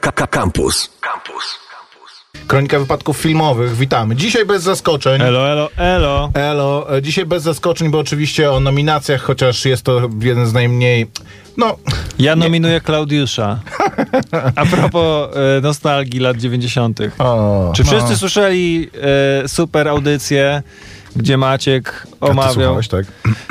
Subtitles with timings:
[0.00, 0.90] Campus.
[1.00, 1.58] Campus.
[2.46, 4.16] Kronika wypadków filmowych, witamy.
[4.16, 5.22] Dzisiaj bez zaskoczeń.
[5.22, 6.30] Elo, elo, elo.
[6.34, 6.96] Elo.
[6.96, 11.06] E, Dzisiaj bez zaskoczeń, bo oczywiście o nominacjach, chociaż jest to jeden z najmniej.
[11.56, 11.76] No,
[12.18, 13.58] Ja nominuję Klaudiusza.
[14.56, 16.98] A propos e, nostalgii lat 90.
[17.18, 17.90] o, Czy no.
[17.90, 18.90] wszyscy słyszeli
[19.44, 20.62] e, super audycję,
[21.16, 22.80] gdzie Maciek A ty omawiał...
[22.90, 23.06] tak?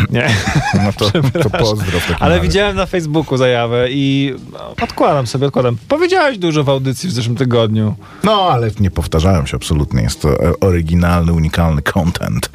[0.09, 0.29] Nie,
[0.73, 1.11] No to,
[1.43, 2.47] to pozdro w takim ale razie.
[2.47, 5.77] widziałem na Facebooku zajawę i no, odkładam sobie, odkładam.
[5.87, 7.95] Powiedziałeś dużo w audycji w zeszłym tygodniu.
[8.23, 10.01] No, ale nie powtarzałem się absolutnie.
[10.01, 12.49] Jest to e, oryginalny, unikalny content.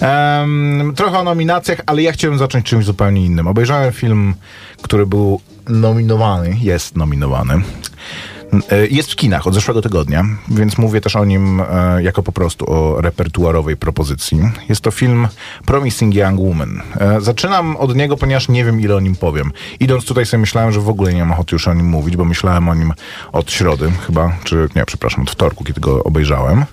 [0.00, 3.46] Em, trochę o nominacjach, ale ja chciałem zacząć czymś zupełnie innym.
[3.46, 4.34] Obejrzałem film,
[4.82, 7.62] który był nominowany, jest nominowany.
[8.70, 12.32] E, Jest w kinach od zeszłego tygodnia, więc mówię też o nim e, jako po
[12.32, 14.40] prostu o repertuarowej propozycji.
[14.68, 15.28] Jest to film
[15.66, 16.82] Promising Young Woman.
[17.00, 19.52] E, zaczynam od niego, ponieważ nie wiem, ile o nim powiem.
[19.80, 22.24] Idąc tutaj sobie myślałem, że w ogóle nie mam ochoty już o nim mówić, bo
[22.24, 22.92] myślałem o nim
[23.32, 26.64] od środy chyba, czy nie, przepraszam, od wtorku, kiedy go obejrzałem.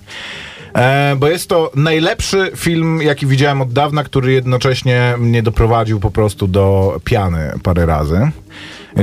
[0.74, 6.10] E, bo jest to najlepszy film, jaki widziałem od dawna, który jednocześnie mnie doprowadził po
[6.10, 8.30] prostu do piany parę razy.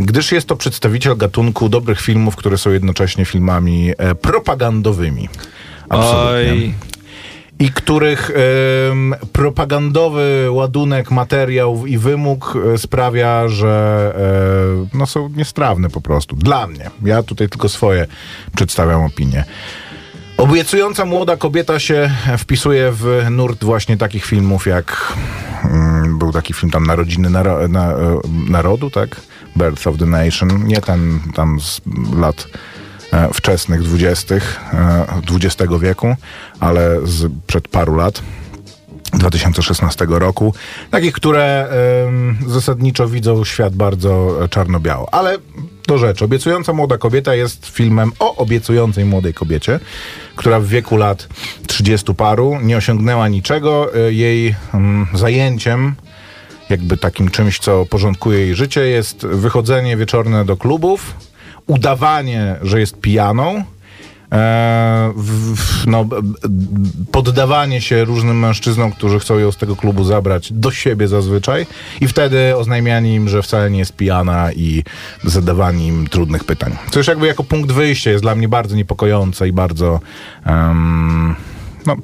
[0.02, 5.30] Gdyż jest to przedstawiciel gatunku dobrych filmów, które są jednocześnie filmami e, propagandowymi.
[5.90, 6.52] Absolutnie.
[6.52, 6.74] Oj,
[7.60, 8.32] I których
[9.34, 14.14] propagandowy ładunek materiał i wymóg e, sprawia, że
[14.94, 16.36] e, no są niestrawne po prostu.
[16.36, 16.92] Dla mnie.
[17.04, 18.08] Ja tutaj tylko swoje
[18.56, 19.46] przedstawiam opinie.
[20.38, 25.14] Obiecująca młoda kobieta się wpisuje w nurt właśnie takich filmów jak
[25.64, 28.20] mm, był taki film tam Narodziny naro, na, e,
[28.50, 29.22] Narodu, tak?
[29.58, 30.68] Birth of the Nation.
[30.68, 31.82] Nie ten tam z
[32.16, 32.48] lat
[33.14, 36.16] e, wczesnych dwudziestych e, XX wieku,
[36.60, 38.22] ale z przed paru lat.
[39.14, 40.54] 2016 roku,
[40.92, 41.70] takich, które
[42.08, 45.14] em, zasadniczo widzą świat bardzo czarno-biało.
[45.14, 45.38] Ale
[45.88, 46.26] do rzeczy.
[46.26, 49.80] Obiecująca młoda kobieta jest filmem o obiecującej młodej kobiecie,
[50.36, 51.28] która w wieku lat
[51.68, 53.96] 30 paru nie osiągnęła niczego.
[53.96, 55.96] E, Jej mm, zajęciem
[56.70, 61.16] jakby takim czymś, co porządkuje jej życie, jest wychodzenie wieczorne do klubów,
[61.68, 63.64] udawanie, że jest pijaną,
[65.16, 66.06] w, w, no,
[67.12, 71.68] poddawanie się różnym mężczyznom, którzy chcą ją z tego klubu zabrać do siebie zazwyczaj
[72.02, 74.84] i wtedy oznajmianie im, że wcale nie jest pijana i
[75.24, 76.78] zadawanie im trudnych pytań.
[76.92, 80.00] Co już jakby jako punkt wyjścia jest dla mnie bardzo niepokojące i bardzo...
[80.46, 81.36] em,
[81.86, 81.96] no,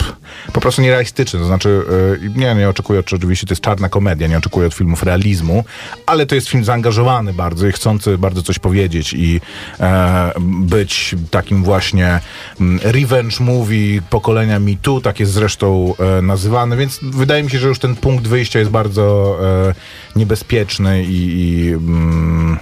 [0.53, 1.40] po prostu nierealistyczny.
[1.40, 1.81] To znaczy,
[2.22, 5.64] yy, nie, nie oczekuję, oczy- oczywiście to jest czarna komedia, nie oczekuję od filmów realizmu,
[6.06, 9.42] ale to jest film zaangażowany bardzo i chcący bardzo coś powiedzieć i
[9.80, 12.19] e, być takim właśnie
[12.62, 17.59] mm, revenge movie pokolenia Me Too, tak jest zresztą e, nazywany, więc wydaje mi się,
[17.59, 19.38] że już ten punkt wyjścia jest bardzo
[19.69, 19.74] e,
[20.16, 22.58] niebezpieczny i, i mm,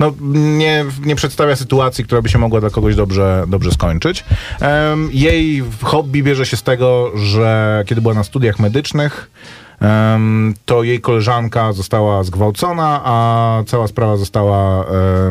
[0.00, 4.24] no, nie, nie przedstawia sytuacji, która by się mogła dla kogoś dobrze, dobrze skończyć.
[5.10, 9.30] Jej hobby bierze się z tego, że kiedy była na studiach medycznych,
[10.64, 14.84] to jej koleżanka została zgwałcona, a cała sprawa została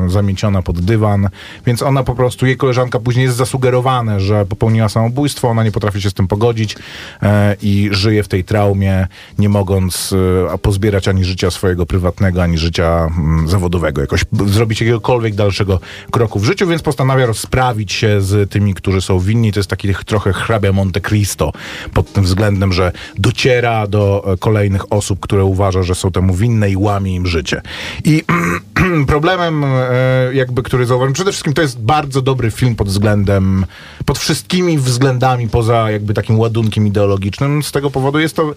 [0.08, 1.30] zamieciona pod dywan,
[1.66, 6.02] więc ona po prostu, jej koleżanka później jest zasugerowane, że popełniła samobójstwo, ona nie potrafi
[6.02, 6.76] się z tym pogodzić
[7.22, 9.08] e, i żyje w tej traumie,
[9.40, 10.16] nie mogąc
[10.54, 15.80] e, pozbierać ani życia swojego prywatnego, ani życia mm, zawodowego, jakoś zrobić jakiegokolwiek dalszego
[16.12, 19.52] kroku w życiu, więc postanawia rozprawić się z tymi, którzy są winni.
[19.52, 21.52] To jest taki trochę hrabia Monte Cristo
[21.94, 26.70] pod tym względem, że dociera do e, kolejnych osób, które uważa, że są temu winne
[26.72, 27.62] i łamie im życie.
[28.06, 28.24] I
[29.08, 29.90] problemem, e,
[30.34, 33.66] jakby, który zauważyłem, przede wszystkim to jest bardzo dobry film pod względem,
[34.06, 37.64] pod wszystkimi względami, poza jakby takim ładunkiem ideologicznym.
[37.64, 38.54] Z tego powodu jest to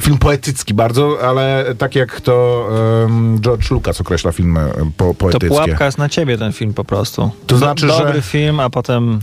[0.00, 2.68] film poetycki bardzo, ale tak jak to
[3.04, 5.48] em, George Lucas określa filmy e, po, to poetyckie.
[5.48, 7.30] pułapka jest na ciebie ten film po prostu.
[7.46, 9.18] To znaczy, Do, że- Dobry film, a potem...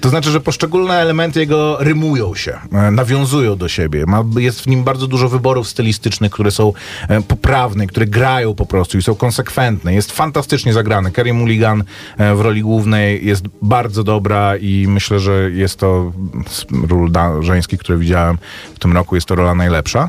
[0.00, 4.04] To znaczy, że poszczególne elementy jego rymują się, e, nawiązują do siebie.
[4.06, 6.72] Ma, jest w nim bardzo dużo wyborów stylistycznych, które są
[7.08, 9.94] e, poprawne, które grają po prostu i są konsekwentne.
[9.94, 11.10] Jest fantastycznie zagrany.
[11.10, 11.84] Carrie Mulligan
[12.18, 16.12] e, w roli głównej jest bardzo dobra i myślę, że jest to
[16.48, 17.10] z ról
[17.40, 18.38] żeńskich, które widziałem
[18.74, 20.08] w tym roku, jest to rola najlepsza.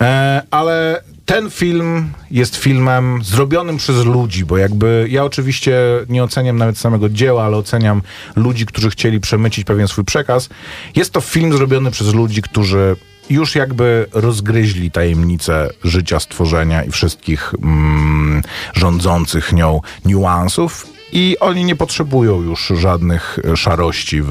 [0.00, 5.76] E, ale ten film jest filmem zrobionym przez ludzi, bo jakby ja oczywiście
[6.08, 8.02] nie oceniam nawet samego dzieła, ale oceniam
[8.36, 10.48] ludzi, którzy chcieli przemycić pewien swój przekaz.
[10.96, 12.96] Jest to film zrobiony przez ludzi, którzy
[13.30, 18.42] już jakby rozgryźli tajemnicę życia, stworzenia i wszystkich mm,
[18.74, 24.30] rządzących nią niuansów i oni nie potrzebują już żadnych szarości w,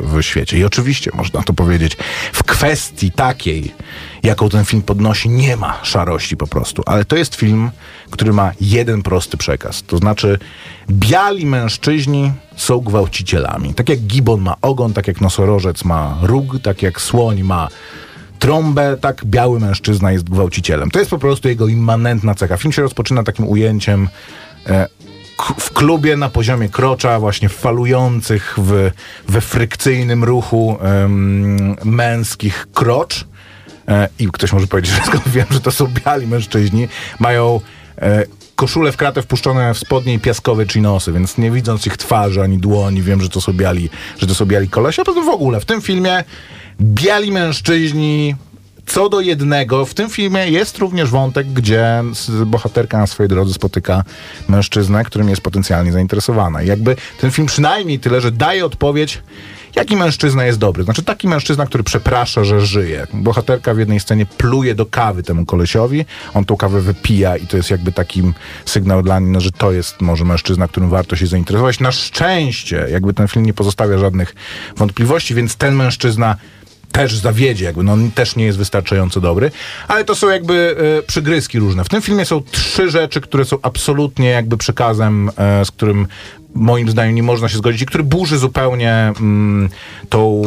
[0.00, 0.58] w świecie.
[0.58, 1.96] I oczywiście, można to powiedzieć,
[2.32, 3.74] w kwestii takiej,
[4.22, 6.82] jaką ten film podnosi, nie ma szarości po prostu.
[6.86, 7.70] Ale to jest film,
[8.10, 9.82] który ma jeden prosty przekaz.
[9.82, 10.38] To znaczy,
[10.90, 13.74] biali mężczyźni są gwałcicielami.
[13.74, 17.68] Tak jak gibon ma ogon, tak jak nosorożec ma róg, tak jak słoń ma
[18.44, 20.90] trąbę, tak biały mężczyzna jest gwałcicielem.
[20.90, 22.56] To jest po prostu jego immanentna cecha.
[22.56, 24.08] Film się rozpoczyna takim ujęciem
[24.66, 24.86] e,
[25.58, 28.90] w klubie na poziomie krocza, właśnie falujących w,
[29.28, 30.78] we frykcyjnym ruchu
[31.84, 33.24] męskich krocz.
[33.88, 36.88] E, I ktoś może powiedzieć, że skąd wiem, że to są biali mężczyźni.
[37.18, 37.60] Mają
[37.98, 38.24] e,
[38.56, 42.58] koszule w kratę wpuszczone w spodnie i piaskowe chinosy, więc nie widząc ich twarzy ani
[42.58, 45.02] dłoni, wiem, że to są biali, że to są biali kolesie.
[45.02, 46.24] A potem w ogóle w tym filmie
[46.80, 48.34] biali mężczyźni
[48.86, 52.02] co do jednego, w tym filmie jest również wątek, gdzie
[52.46, 54.04] bohaterka na swojej drodze spotyka
[54.48, 56.62] mężczyznę, którym jest potencjalnie zainteresowana.
[56.62, 59.22] I jakby ten film przynajmniej tyle, że daje odpowiedź,
[59.76, 60.84] jaki mężczyzna jest dobry.
[60.84, 63.06] Znaczy taki mężczyzna, który przeprasza, że żyje.
[63.12, 66.04] Bohaterka w jednej scenie pluje do kawy temu kolesiowi,
[66.34, 68.34] on tą kawę wypija i to jest jakby takim
[68.64, 71.80] sygnał dla niej, no, że to jest może mężczyzna, którym warto się zainteresować.
[71.80, 74.34] Na szczęście jakby ten film nie pozostawia żadnych
[74.76, 76.36] wątpliwości, więc ten mężczyzna
[76.94, 79.50] też zawiedzie, jakby, no też nie jest wystarczająco dobry,
[79.88, 81.84] ale to są jakby e, przygryzki różne.
[81.84, 86.06] W tym filmie są trzy rzeczy, które są absolutnie jakby przekazem, e, z którym
[86.54, 89.68] moim zdaniem nie można się zgodzić i który burzy zupełnie mm,
[90.08, 90.42] tą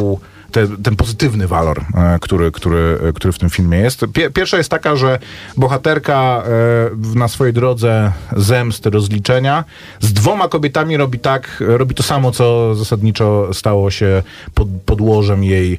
[0.50, 4.04] te, ten pozytywny walor, e, który, który, e, który w tym filmie jest.
[4.12, 5.18] Pie, pierwsza jest taka, że
[5.56, 6.42] bohaterka
[7.14, 9.64] e, na swojej drodze zemsty, rozliczenia
[10.00, 14.22] z dwoma kobietami robi tak, robi to samo, co zasadniczo stało się
[14.54, 15.78] pod, podłożem jej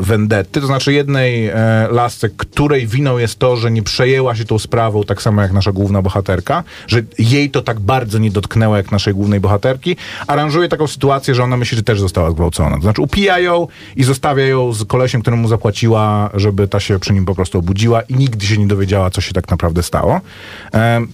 [0.00, 0.60] vendetty.
[0.60, 1.50] To znaczy jednej
[1.90, 5.72] lasce, której winą jest to, że nie przejęła się tą sprawą tak samo jak nasza
[5.72, 9.96] główna bohaterka, że jej to tak bardzo nie dotknęło jak naszej głównej bohaterki,
[10.26, 12.76] aranżuje taką sytuację, że ona myśli, że też została zgwałcona.
[12.76, 13.66] To znaczy upija ją
[13.96, 18.02] i zostawia ją z kolesiem, któremu zapłaciła, żeby ta się przy nim po prostu obudziła
[18.02, 20.20] i nigdy się nie dowiedziała, co się tak naprawdę stało.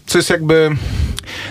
[0.06, 0.70] Co jest jakby,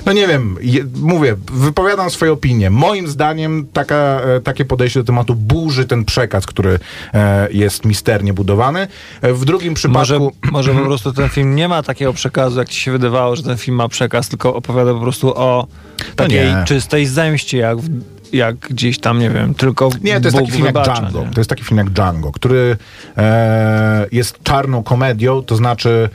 [0.06, 0.58] no nie wiem,
[1.02, 2.70] mówię, wypowiadam swoje opinie.
[2.70, 6.80] Moim zdaniem taka, e, takie podejście do tematu burzy ten przekaz, który
[7.14, 8.88] e, jest misternie budowany.
[9.22, 10.14] E, W drugim przypadku...
[10.44, 13.44] Może, może po prostu ten film nie ma takiego przekazu, jak ci się wydawało, że
[13.44, 15.68] ten film ma przekaz, tylko opowiada po prostu o
[16.16, 16.64] takiej nie.
[16.66, 17.90] czystej zemście, jak, w,
[18.34, 21.26] jak gdzieś tam, nie wiem, tylko Nie, to jest Bóg taki film wybacza, jak Django.
[21.26, 21.34] nie?
[21.34, 22.78] To jest taki film jak Django, który
[23.18, 26.10] e, jest czarną komedią, to znaczy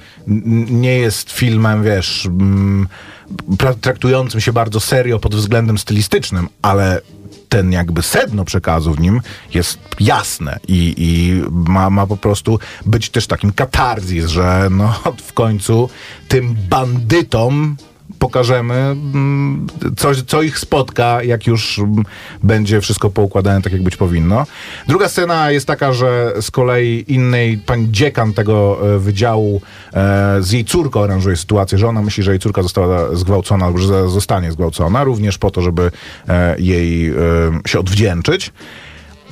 [0.70, 2.88] nie jest filmem, wiesz, mm,
[3.50, 7.00] pra- traktującym się bardzo serio pod względem stylistycznym, ale
[7.49, 9.20] ten jakby sedno przekazu w nim
[9.55, 14.94] jest jasne i, i ma, ma po prostu być też takim katarzis, że no
[15.29, 15.88] w końcu
[16.29, 17.76] tym bandytom
[18.19, 19.67] pokażemy, mm,
[20.26, 22.05] co ich spotka, jak już mm,
[22.43, 24.47] będzie wszystko poukładane tak, jak być powinno.
[24.88, 29.61] Druga scena jest taka, że z kolei innej pani dziekan tego e, wydziału
[29.94, 33.79] e, z jej córką aranżuje sytuację, że ona myśli, że jej córka została zgwałcona albo
[33.79, 35.91] że zostanie zgwałcona, również po to, żeby
[36.29, 37.15] e, jej e,
[37.67, 38.53] się odwdzięczyć.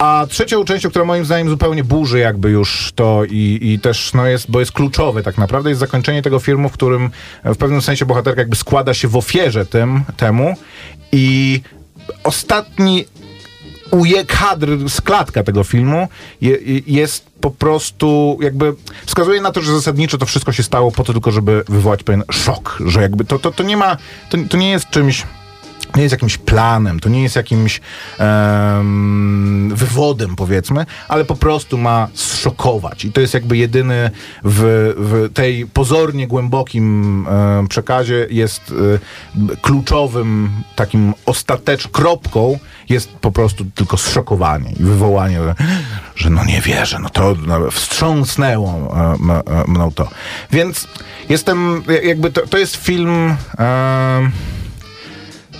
[0.00, 4.26] A trzecią częścią, która moim zdaniem zupełnie burzy jakby już to i, i też no
[4.26, 7.10] jest, bo jest kluczowe tak naprawdę, jest zakończenie tego filmu, w którym
[7.44, 10.56] w pewnym sensie bohaterka jakby składa się w ofierze tym, temu
[11.12, 11.60] i
[12.24, 13.04] ostatni
[13.90, 16.08] uje kadr z klatka tego filmu
[16.40, 18.74] je- jest po prostu jakby
[19.06, 22.22] wskazuje na to, że zasadniczo to wszystko się stało po to tylko, żeby wywołać pewien
[22.30, 23.96] szok, że jakby to, to, to nie ma,
[24.30, 25.22] to, to nie jest czymś
[25.96, 27.80] nie jest jakimś planem, to nie jest jakimś
[28.18, 33.04] em, wywodem, powiedzmy, ale po prostu ma zszokować.
[33.04, 34.10] I to jest jakby jedyny
[34.44, 38.74] w, w tej pozornie głębokim em, przekazie jest
[39.46, 45.54] e, kluczowym takim ostateczną kropką jest po prostu tylko zszokowanie i wywołanie, że,
[46.16, 49.16] że no nie wierzę, no to no, wstrząsnęło e,
[49.60, 50.08] e, mną to.
[50.52, 50.88] Więc
[51.28, 53.36] jestem, jakby to, to jest film...
[53.58, 54.59] d-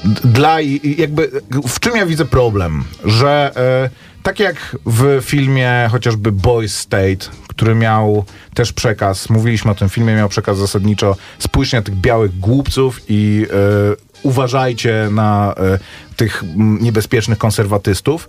[0.04, 1.30] dla jakby
[1.68, 3.90] w czym ja widzę problem, że e,
[4.22, 10.14] tak jak w filmie chociażby Boys State, który miał też przekaz, mówiliśmy o tym filmie,
[10.14, 15.78] miał przekaz zasadniczo spójrzcie na tych białych głupców i e, uważajcie na e,
[16.16, 18.28] tych mm, niebezpiecznych konserwatystów.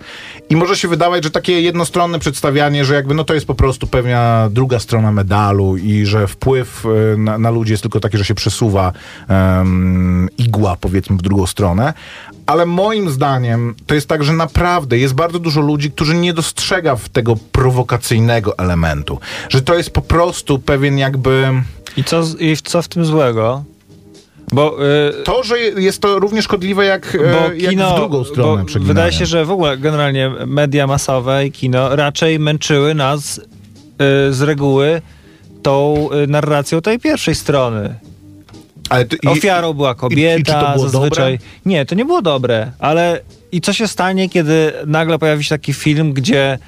[0.49, 3.87] I może się wydawać, że takie jednostronne przedstawianie, że jakby no to jest po prostu
[3.87, 8.25] pewna druga strona medalu i że wpływ e, na, na ludzi jest tylko taki, że
[8.25, 8.93] się przesuwa
[10.37, 11.93] igła powiedzmy w drugą stronę.
[12.45, 16.95] Ale moim zdaniem to jest tak, że naprawdę jest bardzo dużo ludzi, którzy nie dostrzega
[16.95, 19.19] w tego prowokacyjnego elementu.
[19.49, 21.63] Że to jest po prostu pewien jakby...
[21.97, 23.63] I co, I co w tym złego?
[24.51, 24.77] Bo,
[25.19, 28.63] y, To, że jest to równie szkodliwe jak, bo e, jak kino, w drugą stronę
[28.73, 33.43] bo wydaje się, że w ogóle generalnie media masowe i kino raczej męczyły nas y,
[34.33, 35.01] z reguły
[35.63, 37.95] tą y, narracją tej pierwszej strony.
[38.89, 41.33] To, i- Ofiarą była kobieta, i było zazwyczaj.
[41.37, 41.49] dobre?
[41.65, 43.19] Nie, to nie było dobre, ale
[43.51, 46.59] i co się stanie, kiedy nagle pojawi się taki film, gdzie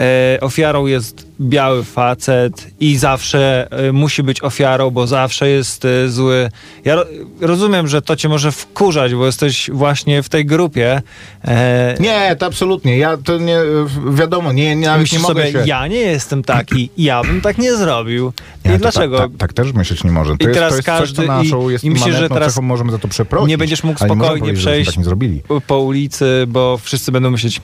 [0.00, 6.08] e, ofiarą jest biały facet i zawsze e, musi być ofiarą, bo zawsze jest e,
[6.08, 6.50] zły.
[6.84, 7.04] Ja ro,
[7.40, 11.02] rozumiem, że to cię może wkurzać, bo jesteś właśnie w tej grupie.
[11.44, 12.98] E, Nie, to absolutnie.
[12.98, 13.58] Ja to nie,
[14.12, 15.62] wiadomo, nie, nie, nawet nie mogę sobie, się...
[15.68, 18.32] ja nie jestem taki, ja bym tak nie zrobił.
[18.64, 19.18] Nie, I dlaczego?
[19.18, 20.36] Tak, tak, tak też myśleć nie może.
[20.36, 22.28] To I jest, teraz to jest coś, każdy- co naszą i- jest i myślisz, że
[22.28, 23.48] teraz cechą, możemy za to przeprosić.
[23.48, 27.60] nie będziesz mógł nie spokojnie powiedzieć, przejść tak nie po ulicy, bo wszyscy będą myśleć,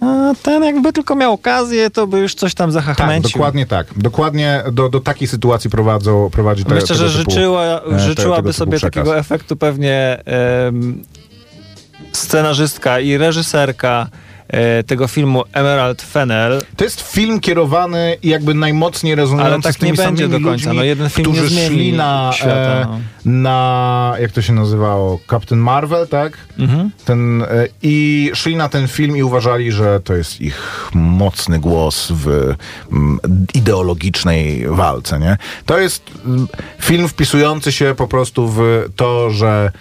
[0.00, 3.30] a ten jakby tylko miał okazję, to by już coś tam Tak, zahachmęcił.
[3.32, 3.86] dokładnie tak.
[3.96, 8.52] Dokładnie do, do takiej sytuacji prowadzą, prowadzi te, Myślę, że typu, życzyła, e, te- życzyłaby
[8.52, 8.94] sobie przekaz.
[8.94, 11.02] takiego efektu pewnie em,
[12.12, 14.06] scenarzystka i reżyserka
[14.86, 19.92] tego filmu Emerald Fennel, To jest film kierowany jakby najmocniej rezonujący Ale tak z tymi
[19.92, 20.50] nie będzie do końca.
[20.50, 22.52] ludźmi, No, jeden film nie którzy zmieni szli na, świata,
[22.82, 22.98] e, no.
[23.24, 26.38] na, jak to się nazywało, Captain Marvel, tak?
[26.58, 26.90] Mhm.
[27.04, 27.46] Ten, e,
[27.82, 32.54] I szli na ten film i uważali, że to jest ich mocny głos w
[33.54, 35.36] ideologicznej walce, nie?
[35.66, 36.02] To jest
[36.80, 38.60] film wpisujący się po prostu w
[38.96, 39.72] to, że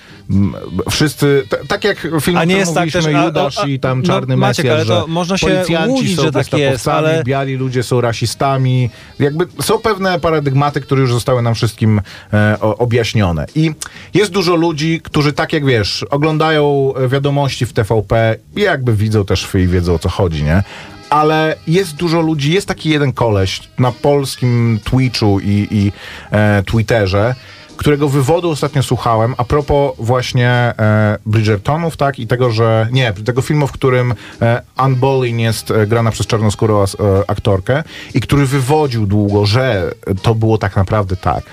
[0.89, 3.79] wszyscy, t- tak jak film, A nie jest tak mówiliśmy, też- a- Judasz a- i
[3.79, 7.23] tam no, Czarny Maciek, Mesjasz, że można się policjanci łudzić, są że tak jest, ale-
[7.23, 8.89] biali ludzie są rasistami.
[9.19, 12.01] Jakby są pewne paradygmaty, które już zostały nam wszystkim
[12.33, 13.45] e, objaśnione.
[13.55, 13.71] I
[14.13, 19.25] jest dużo ludzi, którzy tak jak wiesz, oglądają e, wiadomości w TVP i jakby widzą
[19.25, 20.63] też i wiedzą o co chodzi, nie?
[21.09, 25.91] Ale jest dużo ludzi, jest taki jeden koleś na polskim Twitchu i, i
[26.31, 27.35] e, Twitterze,
[27.79, 33.41] którego wywodu ostatnio słuchałem a propos właśnie e, Bridgertonów, tak, i tego, że nie, tego
[33.41, 36.85] filmu, w którym e, Anne Boleyn jest e, grana przez czarnoskórą e,
[37.27, 37.83] aktorkę
[38.13, 41.43] i który wywodził długo, że to było tak naprawdę tak,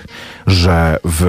[0.47, 1.25] że w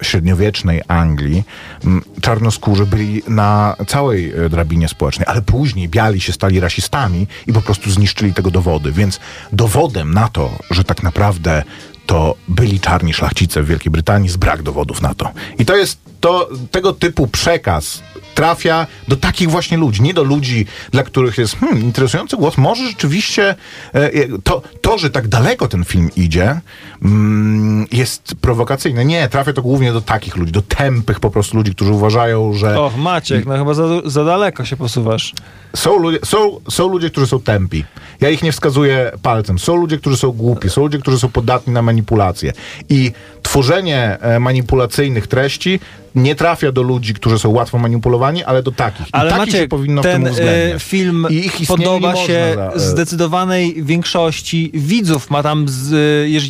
[0.00, 1.44] e, średniowiecznej Anglii
[1.84, 7.52] m, czarnoskórzy byli na całej e, drabinie społecznej, ale później biali się stali rasistami i
[7.52, 9.20] po prostu zniszczyli tego dowody, więc
[9.52, 11.62] dowodem na to, że tak naprawdę
[12.06, 15.32] to byli czarni szlachcice w Wielkiej Brytanii z brak dowodów na to.
[15.58, 18.02] I to jest to, tego typu przekaz
[18.34, 22.58] trafia do takich właśnie ludzi, nie do ludzi, dla których jest hmm, interesujący głos.
[22.58, 23.54] Może rzeczywiście
[23.94, 24.10] e,
[24.44, 26.60] to, to, że tak daleko ten film idzie,
[27.02, 29.04] mm, jest prowokacyjne.
[29.04, 32.80] Nie, trafia to głównie do takich ludzi, do tępych po prostu ludzi, którzy uważają, że
[32.80, 35.34] Och, Maciek, no chyba za, za daleko się posuwasz.
[35.76, 37.84] są ludzie, są, są ludzie, którzy są tępi.
[38.20, 39.58] Ja ich nie wskazuję palcem.
[39.58, 42.52] Są ludzie, którzy są głupi, są ludzie, którzy są podatni na manipulacje.
[42.88, 43.12] I
[43.42, 45.80] tworzenie e, manipulacyjnych treści
[46.14, 49.06] nie trafia do ludzi, którzy są łatwo manipulowani, ale do takich.
[49.06, 50.32] I Ale takich się Maciek, powinno w ten e,
[50.78, 55.30] film I ich istnienie podoba się za- e, zdecydowanej większości widzów.
[55.30, 55.96] Ma tam, z, e,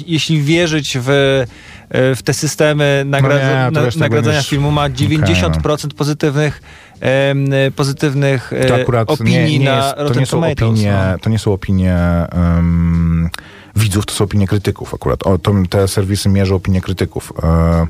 [0.07, 4.51] jeśli wierzyć w, e, w te systemy nagradza, No nie, to na, to nagradzania będziesz-
[4.51, 6.63] filmu, ma 90% pozytywnych,
[7.01, 10.71] em, e, pozytywnych e, to akurat opinii nie, nie na jest, to Rotten są Tomatoes.
[10.71, 11.19] opinie, no.
[11.19, 11.97] to nie są opinie
[12.33, 13.31] em,
[13.77, 15.23] widzów, to są opinie krytyków akurat.
[15.23, 17.33] O, to, te serwisy mierzą opinie krytyków.
[17.43, 17.87] E,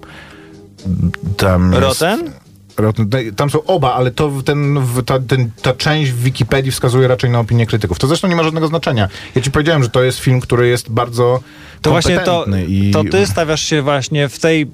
[1.37, 2.33] tam jest- Rotten?
[2.77, 7.31] Rotten- Tam są oba, ale to ten, ta, ten, ta część w Wikipedii wskazuje raczej
[7.31, 7.99] na opinię krytyków.
[7.99, 9.09] To zresztą nie ma żadnego znaczenia.
[9.35, 11.41] Ja ci powiedziałem, że to jest film, który jest bardzo
[11.83, 14.71] To właśnie to, i to ty stawiasz się właśnie w tej...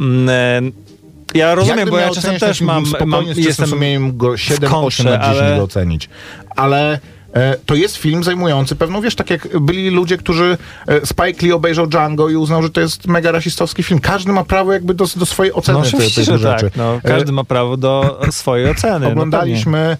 [0.00, 4.80] Mm, e, ja rozumiem, bo ja czasem też mam, mam jestem sumieniem go 7, 8
[4.80, 6.08] kontrze, na 10 ale- go ocenić.
[6.56, 6.98] Ale
[7.66, 11.86] to jest film zajmujący pewną, wiesz, tak jak byli ludzie, którzy e, Spike Lee obejrzał
[11.86, 14.00] Django i uznał, że to jest mega rasistowski film.
[14.00, 16.64] Każdy ma prawo jakby do, do swojej oceny No tej, że rzeczy.
[16.64, 16.76] tak.
[16.76, 19.06] No, E, każdy ma prawo do swojej oceny.
[19.06, 19.96] no Oglądaliśmy e,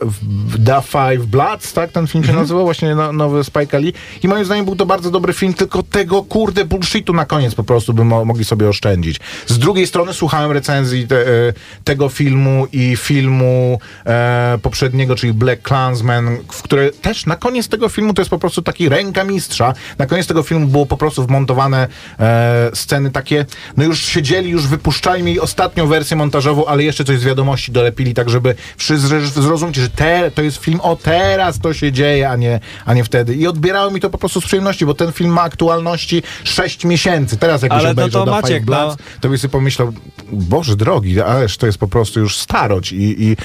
[0.00, 2.42] w- The Five Bloods, tak ten film się Mhm.
[2.44, 3.92] nazywał, właśnie no, nowy Spike Lee.
[4.22, 7.64] I moim zdaniem był to bardzo dobry film, tylko tego kurde bullshitu na koniec po
[7.64, 9.20] prostu by mo mogli sobie oszczędzić.
[9.46, 11.52] Z drugiej strony słuchałem recenzji te, e,
[11.84, 16.19] tego filmu i filmu e, poprzedniego, czyli Black Klansman,
[16.52, 19.74] w które też na koniec tego filmu to jest po prostu taki ręka mistrza.
[19.98, 21.88] Na koniec tego filmu było po prostu wmontowane
[22.20, 23.46] e, sceny takie,
[23.76, 28.14] no już siedzieli, już wypuszczali mi ostatnią wersję montażową, ale jeszcze coś z wiadomości dolepili,
[28.14, 32.36] tak żeby wszyscy zrozumieć, że te, to jest film o teraz to się dzieje, a
[32.36, 33.34] nie, a nie wtedy.
[33.34, 37.36] I odbierało mi to po prostu z przyjemności, bo ten film ma aktualności 6 miesięcy.
[37.36, 39.04] Teraz jakbyś Ale no obejrzał to The Maciek, Five Bloods, no.
[39.20, 39.92] to byś sobie pomyślał,
[40.32, 43.36] Boże drogi, ależ to jest po prostu już starość i, i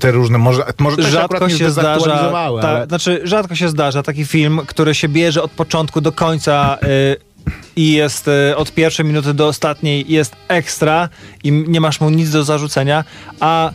[0.00, 2.30] te różne, może, może też rzadko się zdarza,
[2.62, 2.86] ta, ale...
[2.86, 7.16] znaczy rzadko się zdarza taki film, który się bierze od początku do końca y,
[7.76, 11.08] i jest e, od pierwszej minuty do ostatniej jest ekstra
[11.44, 13.04] i nie masz mu nic do zarzucenia,
[13.40, 13.70] a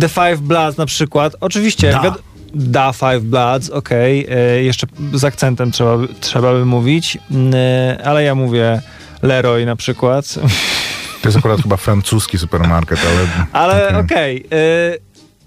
[0.00, 1.90] The Five Bloods na przykład, oczywiście...
[1.92, 2.00] Da.
[2.02, 2.18] wiad-
[2.54, 7.18] Da Five Bloods, okej, e, jeszcze z akcentem trzeba, by- trzeba by mówić,
[7.54, 8.80] e, ale ja mówię
[9.22, 10.34] Leroy na przykład.
[11.26, 13.46] To jest akurat chyba francuski supermarket, ale...
[13.52, 14.00] Ale okej.
[14.00, 14.58] okej.
[14.94, 14.98] y,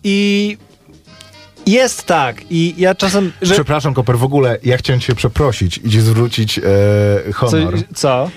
[0.04, 0.58] I
[1.66, 2.42] jest tak.
[2.50, 3.32] I ja czasem.
[3.42, 6.62] Że, Przepraszam, Koper, w ogóle ja chciałem cię przeprosić i ci zwrócić e,
[7.26, 7.74] co, honor.
[7.96, 8.30] co?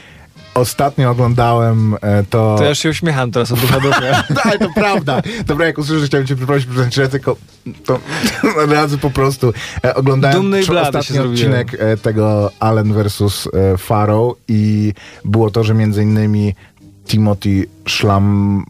[0.55, 2.55] Ostatnio oglądałem e, to...
[2.59, 3.91] To ja już się uśmiecham teraz od ducha do.
[4.35, 5.23] Tak, to prawda.
[5.47, 7.37] Dobra, jak usłyszę, że chciałem cię przeprosić, że tylko
[7.85, 8.01] to
[8.65, 9.53] od razu po prostu
[9.85, 14.93] e, oglądałem Dumny i ostatni odcinek e, tego Allen versus e, Farrow i
[15.25, 16.55] było to, że między innymi
[17.07, 18.65] Timothy Szlam...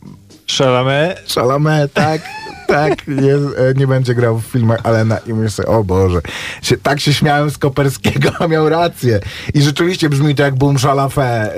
[0.47, 1.15] Szalamy.
[1.35, 2.21] Chalamet, tak,
[2.67, 6.21] tak, nie, e, nie będzie grał w filmach Alena i myślę sobie, o Boże,
[6.63, 9.21] się, tak się śmiałem z Koperskiego, a miał rację.
[9.55, 11.51] I rzeczywiście brzmi to jak Boom Shalafé, e,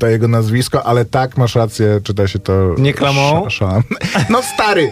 [0.00, 2.74] to jego nazwisko, ale tak, masz rację, czyta się to...
[2.78, 3.46] Nie klamą?
[3.46, 3.82] Sz-.
[4.30, 4.90] No stary,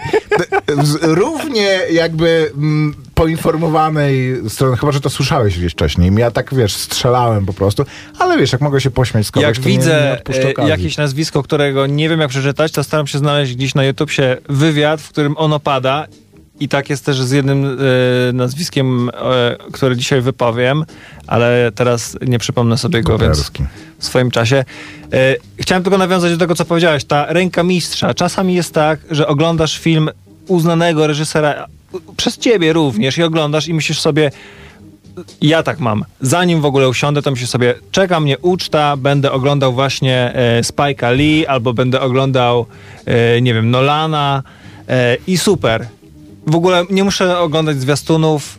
[1.02, 7.46] równie jakby mm, poinformowanej strony, chyba, że to słyszałeś gdzieś wcześniej, ja tak, wiesz, strzelałem
[7.46, 7.84] po prostu,
[8.18, 10.20] ale wiesz, jak mogę się pośmiać z kogoś, Jak to nie, nie widzę
[10.58, 14.36] e, jakieś nazwisko, którego nie wiem jak przeczytać, to staram się znaleźć gdzieś na YouTubie
[14.48, 16.06] wywiad, w którym ono pada.
[16.60, 20.84] I tak jest też z jednym e, nazwiskiem, e, które dzisiaj wypowiem,
[21.26, 23.64] ale teraz nie przypomnę sobie go, więc Koperski.
[23.98, 24.64] w swoim czasie.
[25.12, 27.04] E, chciałem tylko nawiązać do tego, co powiedziałeś.
[27.04, 28.14] Ta ręka mistrza.
[28.14, 30.10] Czasami jest tak, że oglądasz film
[30.46, 31.66] uznanego reżysera,
[32.16, 34.30] przez ciebie również, i oglądasz i myślisz sobie,
[35.40, 36.04] ja tak mam.
[36.20, 41.16] Zanim w ogóle usiądę, to myślę sobie, czeka mnie uczta, będę oglądał właśnie e, Spike'a
[41.16, 42.66] Lee, albo będę oglądał,
[43.06, 44.42] e, nie wiem, Nolana
[44.88, 45.88] e, i super.
[46.46, 48.58] W ogóle nie muszę oglądać zwiastunów,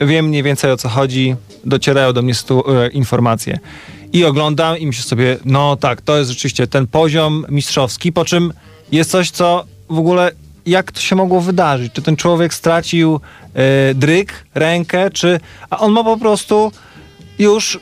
[0.00, 3.58] wiem mniej więcej o co chodzi, docierają do mnie stu, e, informacje.
[4.12, 8.52] I oglądam i myślę sobie, no tak, to jest rzeczywiście ten poziom mistrzowski, po czym
[8.92, 10.30] jest coś, co w ogóle
[10.68, 11.92] jak to się mogło wydarzyć?
[11.92, 13.20] Czy ten człowiek stracił
[13.54, 15.40] e, dryk, rękę, czy.
[15.70, 16.72] A on ma po prostu
[17.38, 17.80] już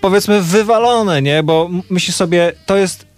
[0.00, 1.42] powiedzmy wywalone, nie?
[1.42, 3.08] Bo myśli sobie, to jest.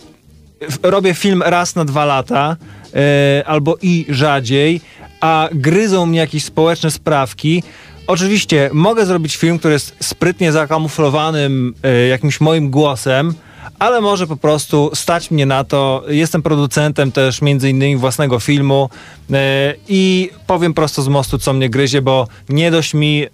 [0.83, 2.57] Robię film raz na dwa lata,
[2.95, 4.81] e, albo i rzadziej,
[5.21, 7.63] a gryzą mnie jakieś społeczne sprawki.
[8.07, 13.35] Oczywiście mogę zrobić film, który jest sprytnie zakamuflowanym e, jakimś moim głosem,
[13.81, 16.05] ale może po prostu stać mnie na to.
[16.09, 18.91] Jestem producentem też między innymi własnego filmu
[19.33, 23.29] e, i powiem prosto z mostu, co mnie gryzie, bo nie dość mi e,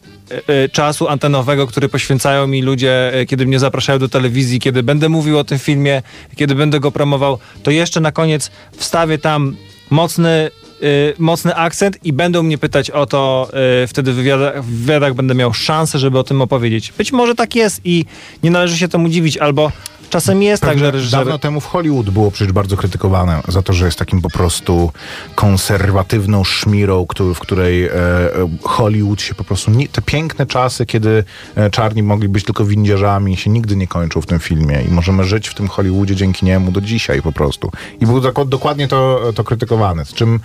[0.64, 5.38] e, czasu antenowego, który poświęcają mi ludzie, kiedy mnie zapraszają do telewizji, kiedy będę mówił
[5.38, 6.02] o tym filmie,
[6.36, 9.56] kiedy będę go promował, to jeszcze na koniec wstawię tam
[9.90, 10.50] mocny
[10.82, 13.48] y, mocny akcent i będą mnie pytać o to,
[13.84, 16.92] y, wtedy w wywiadach, w wywiadach będę miał szansę, żeby o tym opowiedzieć.
[16.98, 18.04] Być może tak jest i
[18.42, 19.72] nie należy się temu dziwić, albo
[20.10, 21.18] czasem jest tak, że Pewnie reżyser...
[21.20, 24.92] Dawno temu w Hollywood było przecież bardzo krytykowane za to, że jest takim po prostu
[25.34, 28.30] konserwatywną szmirą, któ- w której e, e,
[28.62, 29.70] Hollywood się po prostu...
[29.70, 34.20] Nie, te piękne czasy, kiedy e, czarni mogli być tylko windziarzami, się nigdy nie kończą
[34.20, 37.70] w tym filmie i możemy żyć w tym Hollywoodzie dzięki niemu do dzisiaj po prostu.
[38.00, 40.40] I było dok- dokładnie to, to krytykowane, z czym...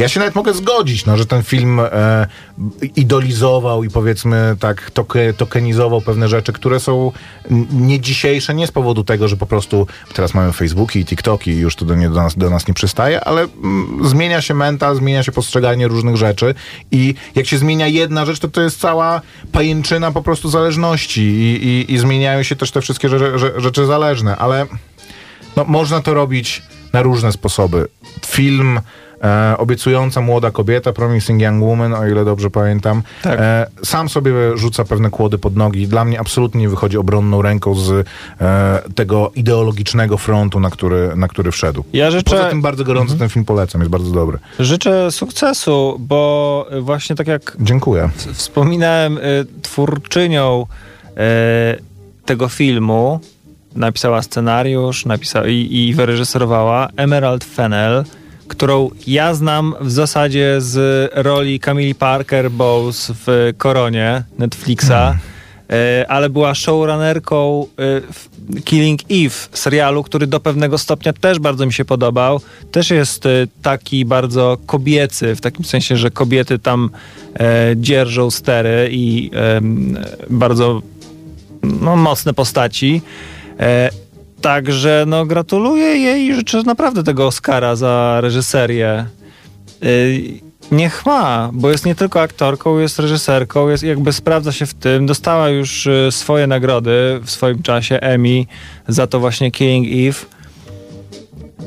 [0.00, 2.26] Ja się nawet mogę zgodzić, no, że ten film e,
[2.96, 7.12] idolizował i powiedzmy tak toke, tokenizował pewne rzeczy, które są
[7.72, 11.58] nie dzisiejsze, nie z powodu tego, że po prostu teraz mamy Facebooki i TikToki i
[11.58, 14.96] już to do, nie, do, nas, do nas nie przystaje, ale mm, zmienia się mental,
[14.96, 16.54] zmienia się postrzeganie różnych rzeczy
[16.90, 19.20] i jak się zmienia jedna rzecz, to to jest cała
[19.52, 23.86] pajęczyna po prostu zależności i, i, i zmieniają się też te wszystkie rze- rze- rzeczy
[23.86, 24.66] zależne, ale
[25.56, 27.88] no, można to robić na różne sposoby.
[28.26, 28.80] Film
[29.24, 33.38] e, obiecująca młoda kobieta, Promising Young Woman, o ile dobrze pamiętam, Tak.
[33.40, 35.88] e, sam sobie rzuca pewne kłody pod nogi.
[35.88, 38.06] Dla mnie absolutnie nie wychodzi obronną ręką z
[38.40, 41.84] e, tego ideologicznego frontu, na który, na który wszedł.
[41.92, 44.38] Ja życzę- Poza tym bardzo gorąco ten film polecam, jest bardzo dobry.
[44.58, 48.10] Życzę sukcesu, bo właśnie tak jak Dziękuję.
[48.32, 49.20] wspominałem, y,
[49.62, 50.66] twórczynią
[51.76, 51.90] y,
[52.24, 53.20] tego filmu
[53.76, 58.04] napisała scenariusz napisała i, i wyreżyserowała Emerald Fennell,
[58.50, 65.16] którą ja znam w zasadzie z roli Camille Parker Bowles w Koronie Netflixa,
[65.70, 67.66] e, ale była showrunnerką e,
[68.12, 68.28] w
[68.64, 72.40] Killing Eve serialu, który do pewnego stopnia też bardzo mi się podobał.
[72.72, 73.30] Też jest e,
[73.62, 76.90] taki bardzo kobiecy, w takim sensie, że kobiety tam
[77.76, 79.30] dzierżą stery i
[80.30, 80.82] bardzo
[81.62, 83.02] no, mocne postaci.
[84.40, 89.06] Także no, gratuluję jej i życzę naprawdę tego Oscara za reżyserię.
[89.82, 89.86] E,
[90.72, 95.06] Niech ma, bo jest nie tylko aktorką, jest reżyserką, jest jakby sprawdza się w tym.
[95.06, 98.44] Dostała już y, swoje nagrody w swoim czasie, Emmy,
[98.88, 100.26] za to właśnie Killing Eve.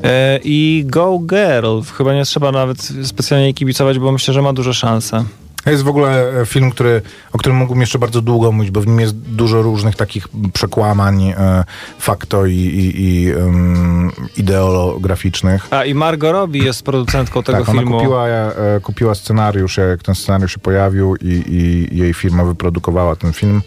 [0.04, 1.80] E, I Go Girl.
[1.96, 5.24] Chyba nie trzeba nawet specjalnie kibicować, bo myślę, że ma duże szanse.
[5.64, 8.80] To jest w ogóle e, film, który, o którym mógłbym jeszcze bardzo długo mówić, bo
[8.80, 11.64] w nim jest dużo różnych takich przekłamań, e,
[11.98, 15.68] fakto i, i, i um, ideolograficznych.
[15.70, 17.96] A i Margot Robbie jest producentką tego tak, filmu.
[17.96, 23.16] Ona kupiła, e, kupiła scenariusz, jak ten scenariusz się pojawił i, i jej firma wyprodukowała
[23.16, 23.62] ten film.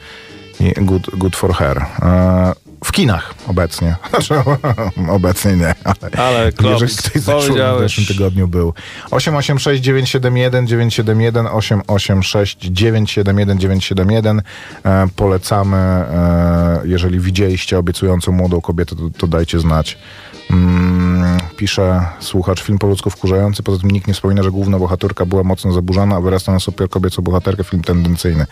[0.60, 1.86] I good, good for her.
[2.02, 3.96] E, w kinach obecnie.
[4.10, 4.34] Znaczy,
[5.18, 8.74] obecnie nie, ale, Ale klops, jeżeli ktoś zeszł, w zeszłym tygodniu był.
[9.12, 14.42] 886 971 971 886 971 971
[14.84, 15.78] e, Polecamy.
[15.78, 19.98] E, jeżeli widzieliście obiecującą młodą kobietę, to, to dajcie znać.
[20.52, 25.26] Mm, pisze słuchacz, film po ludzku wkurzający, poza tym nikt nie wspomina, że główna bohaterka
[25.26, 28.46] była mocno zaburzana, a wyrasta na super kobiecą bohaterkę, film tendencyjny.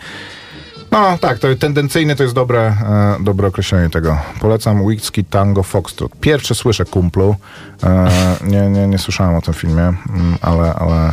[0.90, 4.18] No tak, to tendencyjny to jest dobre, e, dobre określenie tego.
[4.40, 6.12] Polecam Whisky Tango Foxtrot.
[6.20, 7.36] Pierwszy słyszę kumplu.
[7.82, 8.08] E,
[8.44, 11.12] nie, nie, nie słyszałem o tym filmie, mm, ale, ale,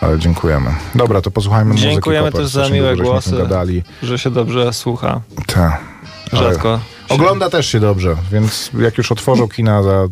[0.00, 0.70] ale dziękujemy.
[0.94, 1.90] Dobra, to posłuchajmy muzyki.
[1.92, 2.42] Dziękujemy Popper.
[2.42, 3.36] też za miłe dużo głosy.
[4.02, 5.20] Że się dobrze słucha.
[5.46, 5.78] Ta.
[6.32, 6.80] Ale Rzadko.
[7.08, 10.08] się- Ogląda też się dobrze, więc jak już otworzą kina za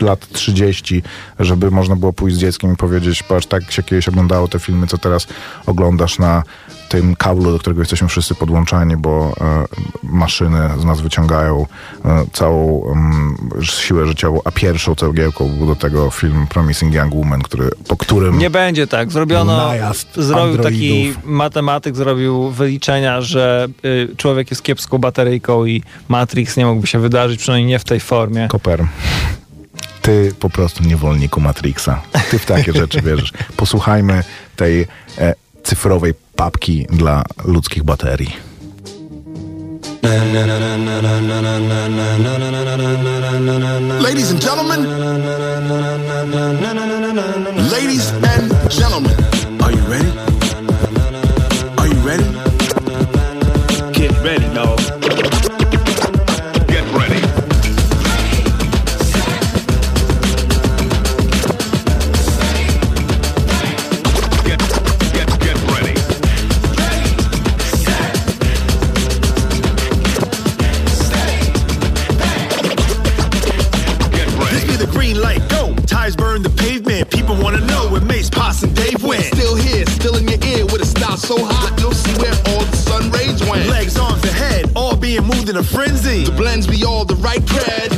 [0.00, 1.02] lat 30,
[1.38, 4.86] żeby można było pójść z dzieckiem i powiedzieć, patrz, tak się kiedyś oglądało te filmy,
[4.86, 5.26] co teraz
[5.66, 6.42] oglądasz na
[6.92, 9.64] tym kablu, do którego jesteśmy wszyscy podłączani, bo e,
[10.02, 11.66] maszyny z nas wyciągają
[12.04, 17.42] e, całą em, siłę życiową, a pierwszą cegiełką był do tego film Promising Young Woman,
[17.42, 18.38] który, po którym...
[18.38, 19.12] Nie będzie tak.
[19.12, 19.70] Zrobiono,
[20.14, 26.86] zrobił taki matematyk, zrobił wyliczenia, że y, człowiek jest kiepską bateryjką i Matrix nie mógłby
[26.86, 28.48] się wydarzyć, przynajmniej nie w tej formie.
[28.48, 28.84] Koper.
[30.02, 32.02] Ty po prostu niewolniku Matrixa.
[32.30, 33.32] Ty w takie rzeczy wierzysz.
[33.56, 34.24] Posłuchajmy
[34.56, 34.86] tej
[35.18, 38.32] e, cyfrowej papki dla ludzkich baterii.
[44.02, 44.80] Ladies and gentlemen,
[47.70, 48.51] ladies and
[87.34, 87.91] like red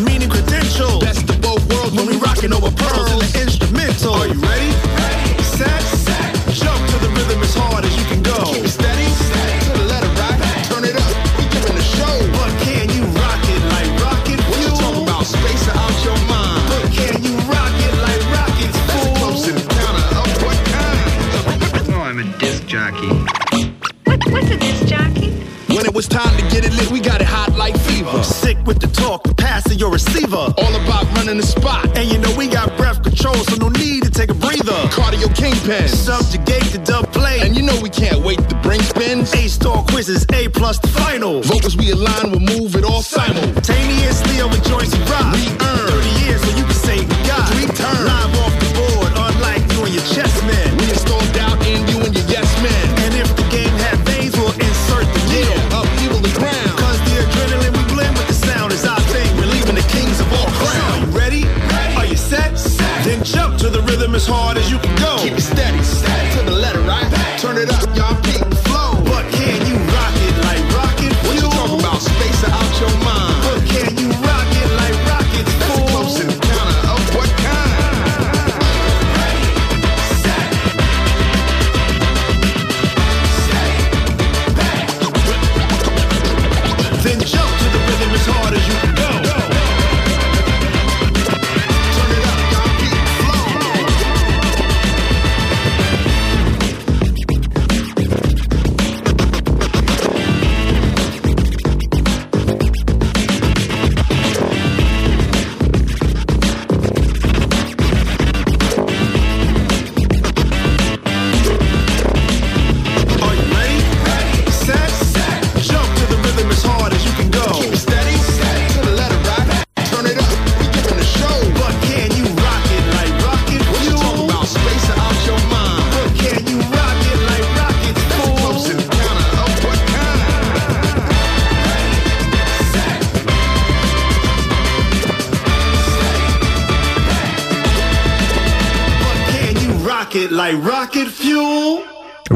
[35.65, 35.99] pens.
[35.99, 36.44] Subject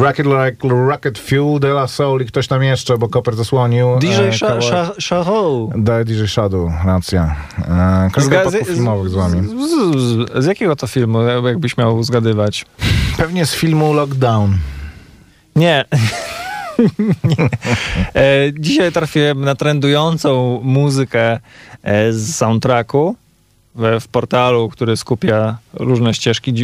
[0.08, 3.98] Rocket like Rocket Fuel, De La Soul i ktoś tam jeszcze, bo Koper zasłonił.
[4.00, 5.70] DJ e, Sha- Sha- Shahoe.
[5.76, 7.36] Da, DJ Shadow, racja.
[7.68, 9.48] E, wypadków filmowych z wami.
[9.48, 12.66] Z, z, z jakiego to filmu, jakbyś miał zgadywać?
[13.18, 14.56] Pewnie z filmu Lockdown.
[15.56, 15.84] Nie.
[18.14, 21.38] E, dzisiaj trafiłem na trendującą muzykę
[21.82, 23.16] e, z soundtracku
[23.74, 26.54] w, w portalu, który skupia różne ścieżki,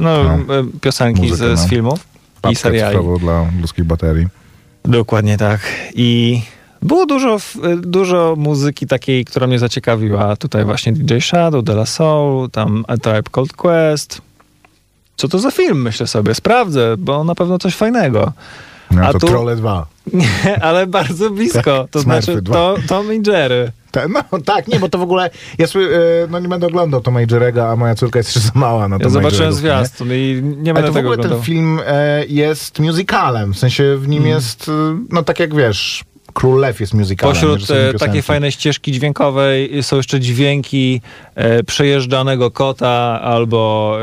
[0.00, 0.34] no, No.
[0.34, 0.38] e,
[0.80, 1.68] piosenki Muzykę, z, z no.
[1.68, 2.13] filmów
[2.50, 2.98] i seriali.
[3.20, 4.26] dla ludzkich baterii.
[4.84, 5.60] Dokładnie tak.
[5.94, 6.40] I
[6.82, 7.38] było dużo,
[7.76, 10.36] dużo muzyki takiej, która mnie zaciekawiła.
[10.36, 14.20] Tutaj właśnie DJ Shadow, De La Soul, tam A Tribe Called Quest.
[15.16, 16.34] Co to za film, myślę sobie.
[16.34, 18.32] Sprawdzę, bo na pewno coś fajnego.
[18.90, 19.86] No A to tu- Trolle 2.
[20.12, 21.88] Nie, ale bardzo blisko.
[21.90, 23.72] To Smurfy znaczy to, Tom i Jerry.
[23.94, 25.68] Ta, no tak, nie, bo to w ogóle, ja e,
[26.30, 28.96] no nie będę oglądał Toma i Jerry'ego, a moja córka jest jeszcze za mała na
[28.96, 29.56] Ja Toma i zobaczyłem nie?
[29.56, 31.38] zwiastun i nie Ale będę to w tego ogóle oglądał.
[31.38, 34.30] ten film e, jest musicalem, w sensie w nim Mm.
[34.36, 34.72] jest, e,
[35.10, 37.34] no tak jak wiesz, Król Lew jest musicalem.
[37.34, 41.00] Pośród e, takiej fajnej ścieżki dźwiękowej są jeszcze dźwięki
[41.34, 43.96] e, przejeżdżanego kota albo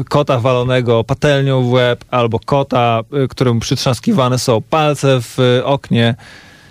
[0.00, 6.14] e, kota walonego patelnią w łeb, albo kota, e, któremu przytrzaskiwane są palce w oknie.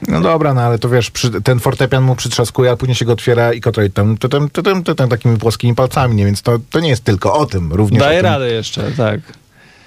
[0.08, 3.14] No dobra, no ale to wiesz, przy, ten fortepian mu przytrzaskuje, a później się go
[3.14, 6.26] otwiera i kotroj tam, tam, tam, tam, tam, takimi płaskimi palcami, nie?
[6.26, 8.26] więc to, to nie jest tylko o tym, również o Daje tym.
[8.26, 9.20] radę jeszcze, tak.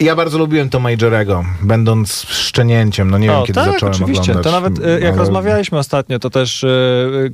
[0.01, 3.95] Ja bardzo lubiłem Toma i Jerry'ego, będąc szczenięciem, no nie wiem O, kiedy tak, zacząłem
[3.95, 4.33] oczywiście.
[4.33, 4.45] oglądać.
[4.45, 6.69] To nawet e, jak ale- rozmawialiśmy ostatnio, to też e,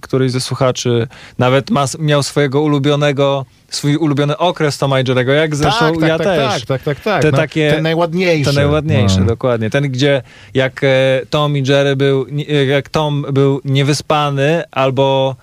[0.01, 5.57] któryś ze słuchaczy nawet ma, miał swojego ulubionego, swój ulubiony okres Toma i Jerry'ego, jak
[5.57, 6.65] zresztą tak, tak, ja tak, też.
[6.65, 7.23] Tak, tak, tak, tak.
[7.23, 8.51] Te no, takie- ten najładniejszy.
[8.51, 9.27] To najładniejsze, no.
[9.27, 9.71] dokładnie.
[9.71, 10.23] Ten, gdzie
[10.55, 12.27] jak e, Tom i Jerry był,
[12.69, 15.37] jak Tom był niewyspany albo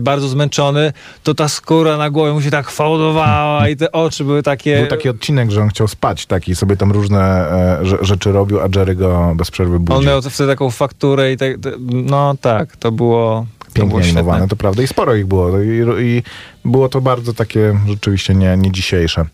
[0.00, 4.42] bardzo zmęczony, to ta skóra na głowie mu się tak fałdowała i te oczy były
[4.42, 4.78] takie...
[4.78, 8.60] Był taki odcinek, że on chciał spać taki, sobie tam różne e, rze- rzeczy robił,
[8.60, 9.98] a Jerry go bez przerwy budził.
[9.98, 11.52] On miał wtedy taką fakturę i tak,
[11.90, 13.46] no tak, to było...
[13.76, 14.20] To Pięknie świetne.
[14.20, 14.82] animowane, to prawda.
[14.82, 15.62] I sporo ich było.
[15.62, 16.22] I, i
[16.64, 19.24] było to bardzo takie rzeczywiście nie, nie dzisiejsze.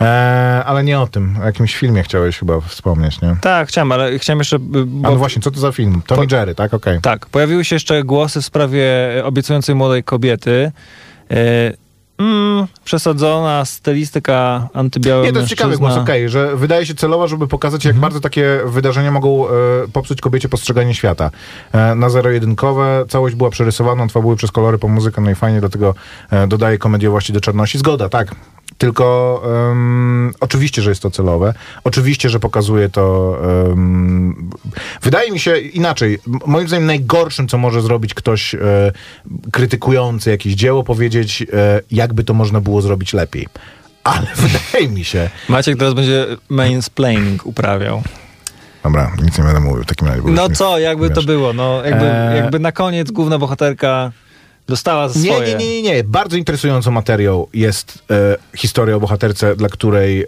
[0.00, 1.36] E, ale nie o tym.
[1.42, 3.36] O jakimś filmie chciałeś chyba wspomnieć, nie?
[3.40, 4.58] Tak, chciałem, ale chciałem jeszcze...
[4.58, 6.02] Bo, A no właśnie, co to za film?
[6.06, 6.74] Tom i Jerry, tak?
[6.74, 7.00] Okej.
[7.00, 8.86] Tak, pojawiły się jeszcze głosy w sprawie
[9.24, 10.72] obiecującej młodej kobiety.
[11.30, 11.36] E,
[12.20, 17.48] mm, przesadzona stylistyka antybiały Nie, to jest ciekawy głos, okej, że wydaje się celowa, żeby
[17.48, 19.50] pokazać, jak bardzo takie wydarzenia mogą e,
[19.92, 21.30] popsuć kobiecie postrzeganie świata.
[21.72, 25.60] E, na zero-jedynkowe całość była przerysowana, twa były przez kolory po muzykę, no i fajnie,
[25.60, 25.94] dlatego
[26.30, 27.78] e, dodaje komediowości do czarności.
[27.78, 28.34] Zgoda, tak.
[28.78, 31.54] Tylko em, oczywiście, że jest to celowe.
[31.84, 33.36] Oczywiście, że pokazuje to.
[33.72, 34.50] em,
[35.02, 36.18] wydaje mi się inaczej.
[36.46, 38.58] Moim zdaniem najgorszym, co może zrobić ktoś e,
[39.52, 43.46] krytykujący jakieś dzieło, powiedzieć, e, jakby to można było zrobić lepiej.
[44.04, 45.30] Ale wydaje mi się.
[45.48, 48.02] Maciek teraz będzie mansplaining uprawiał.
[48.82, 50.22] Dobra, nic nie będę mówił w takim razie.
[50.24, 51.26] No co, jakby to wiesz.
[51.26, 51.52] było?
[51.52, 52.36] No, jakby, Eee.
[52.36, 54.12] jakby na koniec główna bohaterka
[54.70, 55.48] dostała za Nie, swoje.
[55.48, 56.04] nie, nie, nie, nie.
[56.04, 60.26] Bardzo interesującą materią jest e, historia o bohaterce, dla której e,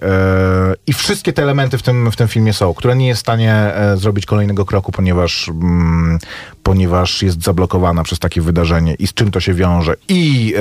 [0.87, 3.55] i wszystkie te elementy w tym, w tym filmie są, która nie jest w stanie
[3.55, 6.19] e, zrobić kolejnego kroku, ponieważ, mm,
[6.63, 9.95] ponieważ jest zablokowana przez takie wydarzenie i z czym to się wiąże.
[10.09, 10.55] I,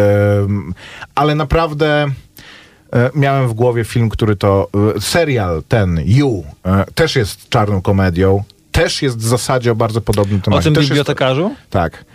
[0.44, 0.74] em,
[1.16, 2.06] ale naprawdę
[2.94, 4.68] e, miałem w głowie film, który to,
[4.98, 10.02] e, serial ten, You, e, też jest czarną komedią, też jest w zasadzie o bardzo
[10.02, 10.64] podobnym O temacie.
[10.64, 11.56] tym Też jest- bibliotekarzu?
[11.70, 12.06] tak.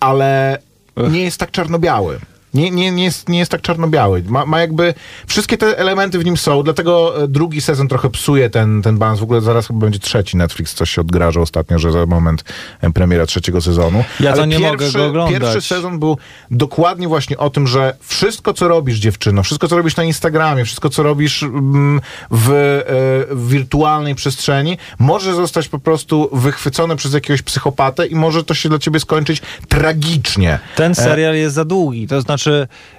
[0.00, 0.58] Ale
[0.96, 2.18] nie jest tak czarno-biały.
[2.54, 4.22] Nie, nie, nie, jest, nie jest tak czarno-biały.
[4.26, 4.94] Ma, ma jakby.
[5.26, 9.20] Wszystkie te elementy w nim są, dlatego e, drugi sezon trochę psuje ten, ten balans.
[9.20, 10.36] W ogóle zaraz chyba będzie trzeci.
[10.36, 12.44] Netflix coś się odgrażał ostatnio, że za moment
[12.80, 14.04] e, premiera trzeciego sezonu.
[14.20, 15.40] Ja to Ale nie mogę pierwszy, go oglądać.
[15.40, 16.18] Pierwszy sezon był
[16.50, 20.90] dokładnie właśnie o tym, że wszystko, co robisz, dziewczyno, wszystko, co robisz na Instagramie, wszystko,
[20.90, 27.42] co robisz mm, w, e, w wirtualnej przestrzeni, może zostać po prostu wychwycone przez jakiegoś
[27.42, 30.58] psychopatę i może to się dla ciebie skończyć tragicznie.
[30.76, 32.06] Ten serial jest za długi.
[32.06, 32.35] To znaczy,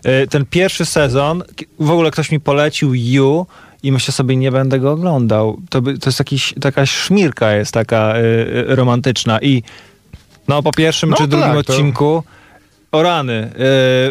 [0.03, 1.43] e, ten pierwszy sezon,
[1.79, 3.45] w ogóle ktoś mi polecił You
[3.83, 5.57] i myślę sobie, nie będę go oglądał.
[5.69, 8.21] To, by, to jest jakiś, taka szmirka jest taka e,
[8.75, 9.63] romantyczna i
[10.47, 12.23] no po pierwszym No czy drugim tak, to- odcinku
[12.91, 13.33] o rany.
[13.33, 13.49] e,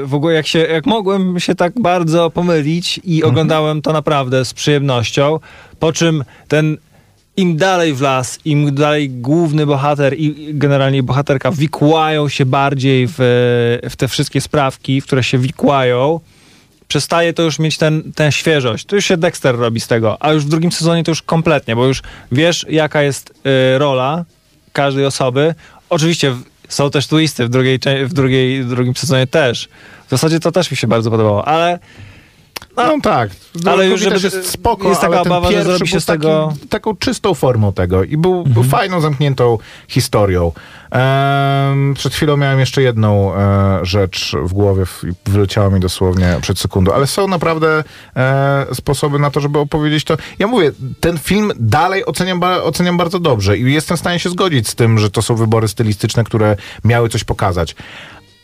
[0.04, 3.30] w ogóle jak się, jak mogłem się tak bardzo pomylić i Mhm.
[3.32, 5.38] oglądałem to naprawdę z przyjemnością,
[5.80, 6.76] po czym ten
[7.36, 13.14] im dalej w las, im dalej główny bohater i generalnie bohaterka wikłają się bardziej w,
[13.90, 16.20] w te wszystkie sprawki, w które się wikłają,
[16.88, 18.84] przestaje to już mieć ten, tę świeżość.
[18.84, 21.76] To już się Dexter robi z tego, a już w drugim sezonie to już kompletnie,
[21.76, 24.24] bo już wiesz, jaka jest y, rola
[24.72, 25.54] każdej osoby.
[25.90, 29.68] Oczywiście w- są też twisty w, drugiej, w, drugiej, w drugim sezonie też.
[30.06, 31.78] W zasadzie to też mi się bardzo podobało, ale
[32.76, 33.30] No tak.
[33.66, 36.48] Ale już, żeby- jest spoko, jest taka obawa, że pierwszy zrobi się był z tego-
[36.54, 38.68] Taki, taką czystą formą tego i był, był Mhm.
[38.68, 40.52] fajną, zamkniętą historią.
[40.90, 46.58] Em, przed chwilą miałem jeszcze jedną e, rzecz w głowie i wyleciała mi dosłownie przed
[46.58, 47.84] sekundą, ale są naprawdę
[48.16, 50.16] e, sposoby na to, żeby opowiedzieć to.
[50.38, 54.68] Ja mówię, ten film dalej oceniam, oceniam bardzo dobrze i jestem w stanie się zgodzić
[54.68, 57.76] z tym, że to są wybory stylistyczne, które miały coś pokazać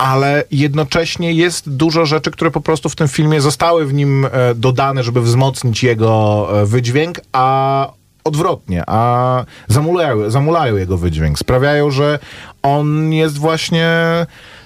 [0.03, 4.55] ale jednocześnie jest dużo rzeczy, które po prostu w tym filmie zostały w nim e,
[4.55, 7.93] dodane, żeby wzmocnić jego e, wydźwięk, a
[8.25, 11.39] odwrotnie, a zamulają, zamulają jego wydźwięk.
[11.39, 12.19] Sprawiają, że
[12.63, 13.89] on jest właśnie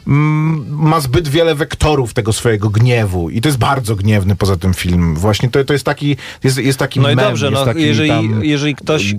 [0.06, 4.74] mm, ma zbyt wiele wektorów tego swojego gniewu i to jest bardzo gniewny poza tym
[4.74, 5.16] film.
[5.16, 8.08] Właśnie to, to jest taki jest, jest taki No i mem, dobrze, jest no, jeżeli,
[8.08, 9.14] tam- jeżeli ktoś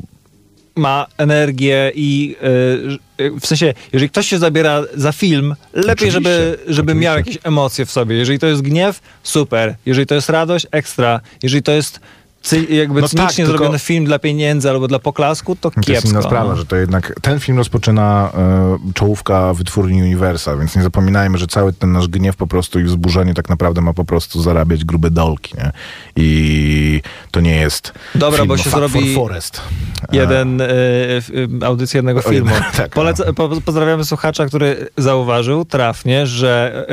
[0.78, 2.36] ma energię i
[3.20, 7.14] y, y, w sensie, jeżeli ktoś się zabiera za film, lepiej, Oczywiście, żeby, żeby miał
[7.14, 7.32] oczywiście.
[7.32, 8.16] jakieś emocje w sobie.
[8.16, 9.76] Jeżeli to jest gniew, super.
[9.86, 11.20] Jeżeli to jest radość, ekstra.
[11.44, 12.00] Jeżeli to jest
[12.42, 15.88] cy, jakby No cynicznie tak, zrobiony film dla pieniędzy albo dla poklasku, to To jest
[15.88, 16.10] kiepsko.
[16.10, 16.56] inna sprawa, no.
[16.56, 21.74] że to jednak ten film rozpoczyna e, czołówka wytwórni Universa, więc nie zapominajmy, że cały
[21.74, 25.54] ten nasz gniew po prostu i wzburzenie tak naprawdę ma po prostu zarabiać grube dolki,
[25.58, 25.72] nie?
[26.16, 29.62] I to nie jest Dobra, film bo się zrobi for Forest.
[30.12, 30.66] jeden y,
[31.18, 32.52] f- y, audycję jednego filmu.
[32.78, 36.86] tak, Poleca, po, pozdrawiamy słuchacza, który zauważył trafnie, że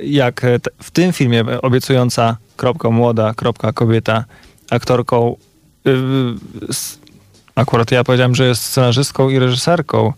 [0.00, 4.24] y, jak te, w tym filmie obiecująca kropka młoda, kropka kobieta,
[4.70, 5.36] aktorką
[5.86, 5.92] y,
[7.54, 10.12] akurat ja powiedziałem, że jest scenarzystką i reżyserką,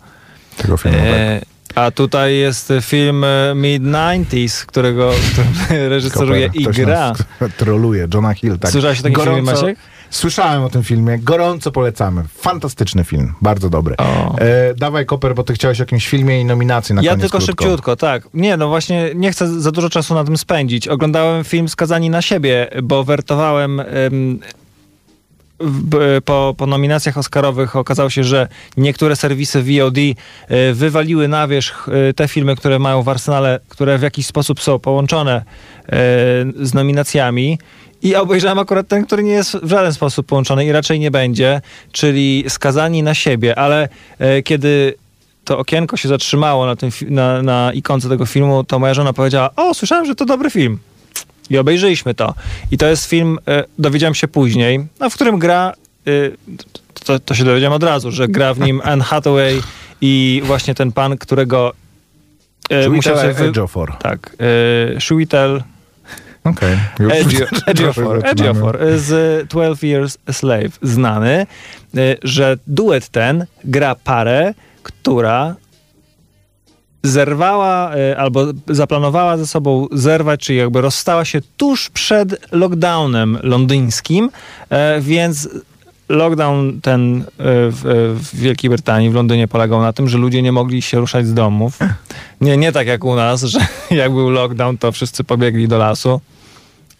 [0.57, 0.97] tego filmu.
[0.97, 1.07] tak.
[1.07, 1.41] e,
[1.75, 5.11] a tutaj jest film e, Mid-90s, którego
[5.89, 7.09] reżyseruje i gra.
[7.09, 7.17] nas
[7.57, 8.59] Troluje, Johna Hill.
[8.59, 8.71] Tak.
[8.71, 9.79] Słyszałeś o takim filmie, Maciek?
[10.09, 12.23] Słyszałem o tym filmie, gorąco polecamy.
[12.37, 13.95] Fantastyczny film, bardzo dobry.
[14.37, 17.37] E, dawaj, Koper, bo ty chciałeś o jakimś filmie i nominacji na Ja koniec tylko
[17.37, 17.63] krótko.
[17.63, 18.27] szybciutko, tak.
[18.33, 20.87] Nie, no właśnie nie chcę za dużo czasu na tym spędzić.
[20.87, 24.39] Oglądałem film Skazani na siebie, bo wertowałem ym,
[26.25, 30.15] po, po nominacjach oscarowych okazało się, że niektóre serwisy VOD y,
[30.73, 34.79] wywaliły na wierzch y, te filmy, które mają w arsenale, które w jakiś sposób są
[34.79, 35.91] połączone y,
[36.65, 37.59] z nominacjami.
[38.01, 41.61] I obejrzałem akurat ten, który nie jest w żaden sposób połączony i raczej nie będzie,
[41.91, 43.89] czyli Skazani na siebie, ale
[44.37, 44.93] y, kiedy
[45.45, 49.49] to okienko się zatrzymało na, tym, na, na ikonce tego filmu, to moja żona powiedziała,
[49.55, 50.79] o, słyszałem, że to dobry film.
[51.49, 52.33] I obejrzyliśmy to.
[52.71, 55.73] I to jest film, e, dowiedziałem się później, no, w którym gra,
[56.07, 56.11] e,
[57.05, 59.61] to, to się dowiedziałem od razu, że gra w nim Anne Hathaway
[60.01, 61.73] i właśnie ten pan, którego
[62.69, 63.33] e, musiał się...
[63.33, 63.51] Wy...
[63.99, 64.35] Tak,
[64.95, 65.63] e, Shuitel
[66.43, 66.77] Okej.
[66.99, 67.47] Już- Edgio-
[68.41, 71.47] Ejiofor, e, z 12 Years a Slave, znany,
[71.97, 75.55] e, że duet ten gra parę, która
[77.03, 84.29] zerwała e, albo zaplanowała ze sobą zerwać, czyli jakby rozstała się tuż przed lockdownem londyńskim,
[85.01, 85.49] więc
[86.09, 90.51] lockdown ten e, w, w Wielkiej Brytanii, w Londynie polegał na tym, że ludzie nie
[90.51, 91.79] mogli się ruszać z domów.
[92.41, 93.59] Nie, nie tak jak u nas, że
[93.91, 96.21] jak był lockdown, to wszyscy pobiegli do lasu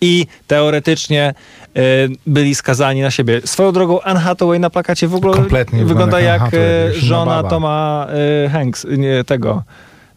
[0.02, 1.34] i teoretycznie
[1.76, 1.82] e,
[2.28, 3.42] byli skazani na siebie.
[3.46, 7.44] Swoją drogą Anne Hathaway na plakacie w ogóle Kompletnie wygląda jak jak e, żona.
[7.44, 8.08] Toma
[8.46, 9.64] e, Hanks, nie tego.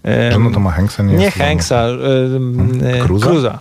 [0.04, 3.26] e, Żona Toma Hanksa nie nie jest Hanksa, e, e, Cruza?
[3.26, 3.58] Cruza.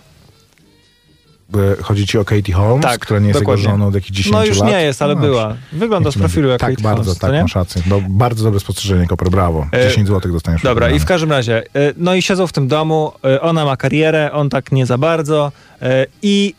[1.82, 3.62] Chodzi ci o Katie Holmes, Tak, która nie jest dokładnie.
[3.62, 4.48] jego żoną od jakichś 10 No lat?
[4.48, 5.54] już nie jest, ale No, była.
[5.72, 7.82] Wygląda z profilu jak Tak, Kate bardzo, Holmes, tak, masz rację.
[7.86, 9.66] No, bardzo dobre spostrzeżenie, Koper, brawo.
[9.72, 10.62] E, 10 złotych dostaniesz.
[10.62, 13.76] Dobra, i w każdym razie, e, no i siedzą w tym domu, e, ona ma
[13.76, 16.54] karierę, on tak nie za bardzo e, i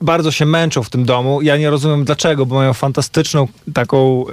[0.00, 1.42] bardzo się męczą w tym domu.
[1.42, 4.24] Ja nie rozumiem dlaczego, bo mają fantastyczną taką,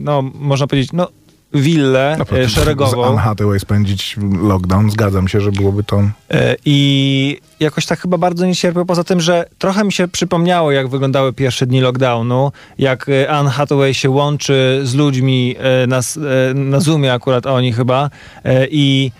[0.00, 1.08] no można powiedzieć, no
[1.54, 3.04] willę No, e, Z szeregową.
[3.04, 6.02] Anne Hathaway spędzić lockdown, zgadzam się, że byłoby to...
[6.30, 8.84] E, I jakoś tak chyba bardzo nie cierpię.
[8.86, 13.50] Poza tym, że trochę mi się przypomniało, jak wyglądały pierwsze dni lockdownu, jak e, Anne
[13.50, 15.56] Hathaway się łączy z ludźmi
[15.88, 16.00] na,
[16.54, 18.10] na Zoomie akurat oni chyba
[18.70, 19.10] i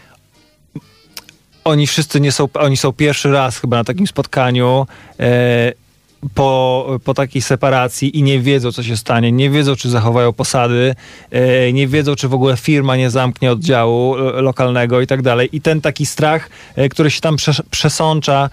[1.65, 4.87] oni wszyscy nie są, oni są pierwszy raz chyba na takim spotkaniu
[6.35, 10.95] po, po takiej separacji i nie wiedzą, co się stanie, nie wiedzą, czy zachowają posady,
[11.31, 15.49] e, nie wiedzą, czy w ogóle firma nie zamknie oddziału e, lokalnego i tak dalej.
[15.53, 18.51] I ten taki strach, e, który się tam przes- przesącza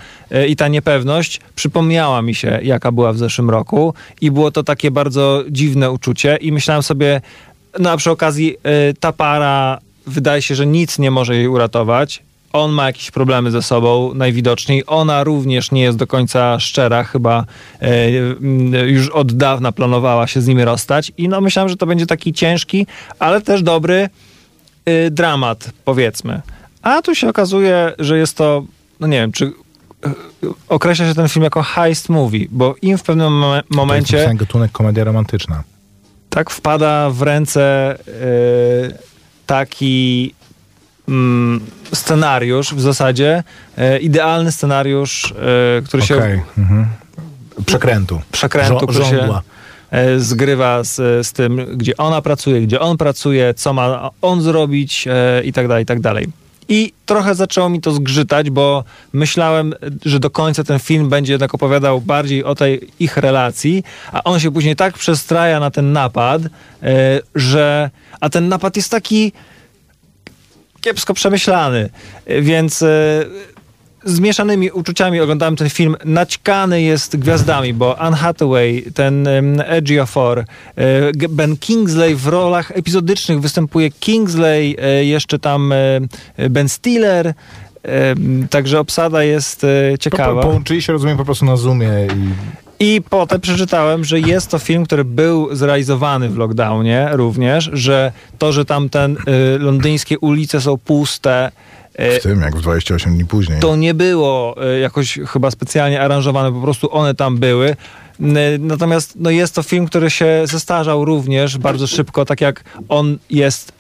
[0.48, 4.92] i ta niepewność przypomniała mi się, jaka była w zeszłym roku i było to takie
[4.92, 7.22] bardzo dziwne uczucie i myślałem sobie,
[7.80, 8.56] no a przy okazji
[9.00, 12.24] ta para wydaje się, że nic nie może jej uratować.
[12.56, 14.84] On ma jakieś problemy ze sobą, najwidoczniej.
[14.88, 17.46] Ona również nie jest do końca szczera, chyba
[17.82, 18.12] e,
[18.88, 21.12] już od dawna planowała się z nimi rozstać.
[21.18, 22.88] I no myślałem, że to będzie taki ciężki,
[23.20, 24.10] ale też dobry
[24.90, 26.42] y, dramat, powiedzmy.
[26.82, 28.64] A tu się okazuje, że jest to,
[29.00, 29.52] no nie wiem, czy e,
[30.70, 34.30] określa się ten film jako heist movie, bo im w pewnym mo- To jest momencie
[34.34, 35.64] gatunek komedia romantyczna.
[36.30, 38.98] tak wpada w ręce e,
[39.46, 40.34] taki
[41.94, 43.44] scenariusz w zasadzie,
[43.78, 45.34] e, idealny scenariusz,
[45.78, 46.42] e, który się Okej.
[46.58, 46.86] Mhm.
[47.66, 48.22] Przekrętu.
[48.32, 49.42] przekrętu, Żo- który się żądła.
[49.92, 55.08] e, zgrywa z, z tym, gdzie ona pracuje, gdzie on pracuje, co ma on zrobić
[55.44, 56.28] i tak dalej, i tak dalej.
[56.70, 58.84] I trochę zaczęło mi to zgrzytać, bo
[59.14, 59.74] myślałem,
[60.06, 64.40] że do końca ten film będzie jednak opowiadał bardziej o tej ich relacji, a on
[64.40, 66.42] się później tak przestraja na ten napad,
[67.36, 67.90] że...
[68.20, 69.32] A ten napad jest taki
[70.86, 71.90] kiepsko przemyślany,
[72.42, 73.26] więc e,
[74.04, 75.96] z mieszanymi uczuciami oglądałem ten film.
[76.06, 80.46] Naćkany jest gwiazdami, bo Anne Hathaway, ten um, Ejiofor, e,
[81.30, 85.74] Ben Kingsley w rolach epizodycznych występuje Kingsley, e, jeszcze tam
[86.50, 87.34] Ben Stiller,
[88.50, 90.42] także obsada jest To po, ciekawa.
[90.42, 94.86] połączyli się, rozumiem, po prostu na Zoomie i I potem przeczytałem, że jest to film,
[94.86, 99.18] który był zrealizowany w lockdownie również, że to, że tam ten
[99.56, 101.52] y, londyńskie ulice są puste,
[102.00, 103.60] y, w tym, jak w 28 dni później.
[103.60, 107.76] to nie było y, jakoś chyba specjalnie aranżowane, po prostu one tam były.
[108.60, 113.72] Natomiast no, jest to film, który się zestarzał również bardzo szybko, tak jak on jest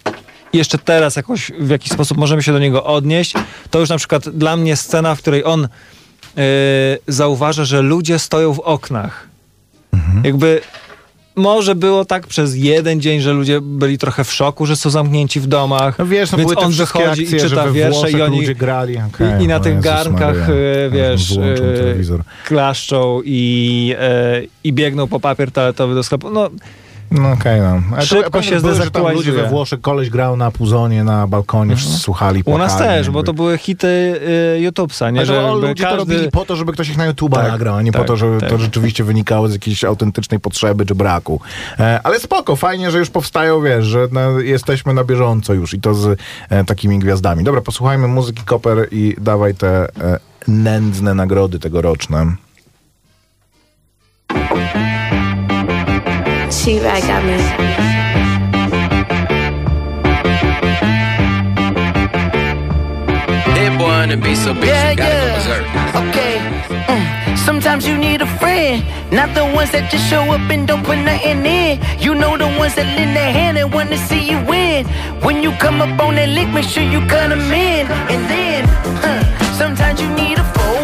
[0.53, 3.33] jeszcze teraz jakoś w jakiś sposób możemy się do niego odnieść.
[3.71, 5.67] To już na przykład dla mnie scena, w której on
[7.07, 9.27] zauważa, że ludzie stoją w oknach.
[10.23, 10.61] Jakby
[11.35, 15.39] może było tak przez jeden dzień, że ludzie byli trochę w szoku, że są zamknięci
[15.39, 15.99] w domach.
[15.99, 18.97] No wiesz, no więc były on wychodzi akcje, i czyta wiersze i oni ludzie grali.
[18.97, 20.55] Okej, i, i na tych Jezus garnkach, Maria.
[20.55, 21.35] e, wiesz,
[21.77, 22.21] telewizor.
[22.45, 23.95] klaszczą i,
[24.63, 26.29] i biegną po papier toaletowy do sklepu.
[26.29, 26.49] No,
[27.21, 27.81] No okej, no.
[27.91, 31.03] Ale to- Szybko pewnie się były, że tam ludzie we Włoszech, koleś grał na puzonie,
[31.03, 33.25] na balkonie, wszyscy słuchali, u nas płakali, też, bo jakby.
[33.25, 35.25] to były hity y, YouTube'a, nie?
[35.25, 37.75] Że to jakby ludzie to robili po to, żeby ktoś ich na YouTube'a Tak, nagrał,
[37.75, 38.49] a nie tak, po to, żeby tak.
[38.49, 41.41] to rzeczywiście wynikało z jakiejś autentycznej potrzeby czy braku.
[41.79, 45.79] E, ale spoko, fajnie, że już powstają, wiesz, że na, jesteśmy na bieżąco już i
[45.81, 47.43] to z e, takimi gwiazdami.
[47.43, 52.35] Dobra, posłuchajmy muzyki Koper i dawaj te e, nędzne nagrody tegoroczne.
[56.65, 58.45] T-Rag got me.
[63.55, 65.29] That boy on the beat so big, Yeah, you gotta yeah.
[65.29, 65.65] go berserk.
[66.09, 66.35] Okay.
[66.91, 67.37] Mm.
[67.37, 70.97] Sometimes you need a friend, not the ones that just show up and don't put
[70.97, 71.79] nothing in.
[71.99, 74.85] You know the ones that lend their hand and want to see you win.
[75.21, 77.87] When you come up on that lick, make sure you cut 'em in.
[78.13, 78.61] And then,
[79.03, 79.21] huh,
[79.61, 80.83] sometimes you need a foe,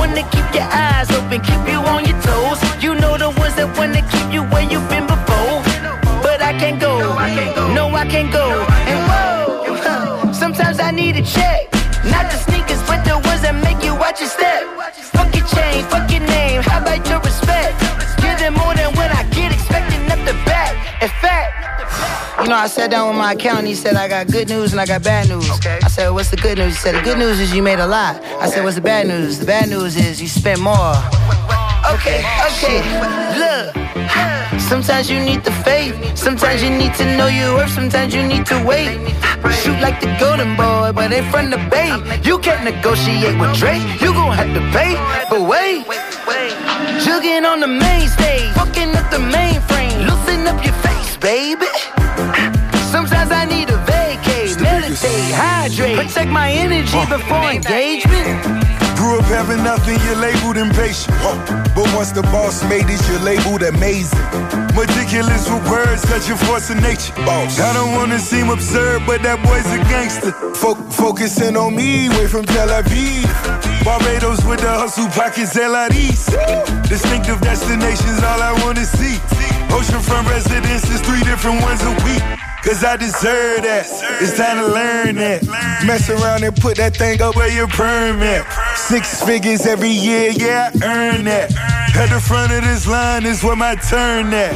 [0.00, 2.58] one to keep your eyes open, keep you on your toes.
[2.82, 4.99] You know the ones that want to keep you where you've been
[8.10, 8.66] can't go.
[8.90, 11.70] And whoa, sometimes I need a check.
[12.04, 14.66] Not the sneakers, but the ones that make you watch your step.
[15.14, 17.78] Fuck your chain, fuck your name, how about your respect?
[18.18, 20.74] Give them more than what I get, expecting up the back.
[21.00, 21.54] In fact,
[22.42, 23.68] you know, I sat down with my accountant.
[23.68, 25.48] He said, I got good news and I got bad news.
[25.64, 26.72] I said, What's the good news?
[26.74, 28.24] He said, The good news is you made a lot.
[28.40, 29.38] I said, What's the bad news?
[29.38, 30.94] The bad news is you spent more.
[31.94, 32.80] Okay, okay,
[33.38, 33.79] look.
[34.70, 36.16] Sometimes you need the faith.
[36.16, 37.70] Sometimes you need to know your worth.
[37.70, 39.00] Sometimes you need to wait.
[39.50, 41.90] Shoot like the golden boy, but in front of Bay.
[42.22, 43.82] You can't negotiate with Drake.
[44.00, 44.94] You gon' have to pay.
[45.28, 45.84] But wait,
[47.02, 50.06] jugging on the main stage, fucking up the mainframe.
[50.06, 51.66] Loosen up your face, baby.
[52.94, 58.69] Sometimes I need a vacate, meditate, hydrate, protect my energy before engagement.
[59.00, 61.16] Grew up having nothing, you're labeled impatient.
[61.74, 64.20] But once the boss made it, you're labeled amazing.
[64.76, 67.14] Meticulous with words, such a force of nature.
[67.16, 70.32] I don't wanna seem absurd, but that boy's a gangster.
[70.52, 73.24] Fo- focusing on me, way from Tel Aviv.
[73.86, 76.28] Barbados with the hustle pockets, LREs.
[76.86, 79.16] Distinctive destinations, all I wanna see.
[79.72, 82.39] Oceanfront residences, three different ones a week.
[82.62, 83.86] Cause I deserve that.
[84.20, 85.42] It's time to learn that.
[85.86, 88.44] Mess around and put that thing up where your permit.
[88.76, 91.50] Six figures every year, yeah, I earn that.
[91.96, 94.54] At the front of this line is where my turn at.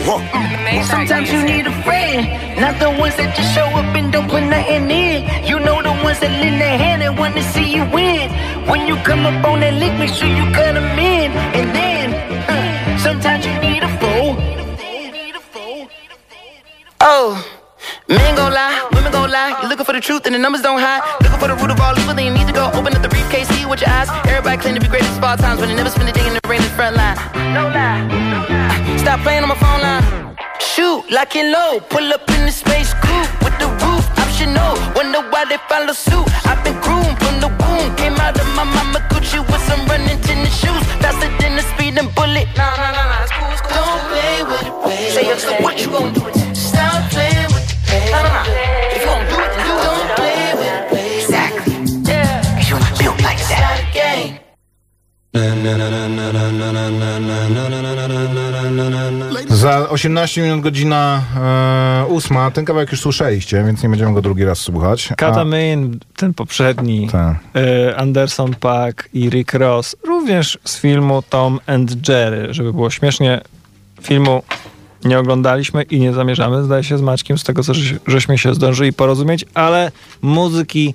[0.86, 4.42] Sometimes you need a friend, not the ones that just show up and don't put
[4.42, 5.24] nothing in.
[5.48, 8.30] You know the ones that lend their hand and want to see you win.
[8.68, 11.32] When you come up on that lick, make sure you cut them in.
[11.56, 12.12] And then,
[12.44, 14.36] huh, sometimes you need a foe.
[17.00, 17.63] Oh.
[18.06, 19.56] Men gon' lie, women gon' lie.
[19.60, 21.00] You're looking for the truth and the numbers don't hide.
[21.24, 23.08] Looking for the root of all evil, then you need to go open up the
[23.08, 24.12] briefcase, see with your eyes.
[24.28, 26.34] Everybody claim to be greatest of all times, but they never spend a day in
[26.36, 27.16] the rain in the front line.
[27.56, 28.96] No lie, no lie.
[29.00, 30.04] Stop playing on my phone line.
[30.60, 31.80] Shoot, lock and low.
[31.88, 34.76] Pull up in the space coupe with the roof optional.
[34.92, 36.28] Wonder why they follow suit.
[36.44, 37.88] I've been groomed from the womb.
[37.96, 40.84] came out of my mama Gucci with some running tennis shoes.
[41.00, 42.52] Faster than a speeding bullet.
[42.52, 43.24] Nah, nah, nah, nah.
[43.24, 43.80] It's cool, it's cool.
[43.80, 45.08] Don't play with it, baby.
[45.08, 46.43] Say so what you gonna do?
[59.48, 62.50] Za 18 minut godzina e, ósma.
[62.50, 65.08] Ten kawałek już słyszeliście, więc nie będziemy go drugi raz słuchać.
[65.16, 67.08] Katamin, ten poprzedni,
[67.56, 73.40] e, Anderson Paak i Rick Ross, również z filmu Tom and Jerry, żeby było śmiesznie,
[74.02, 74.42] filmu
[75.04, 78.54] nie oglądaliśmy i nie zamierzamy, zdaje się, z Maćkiem, z tego, co żeś- żeśmy się
[78.54, 80.94] zdążyli porozumieć, ale muzyki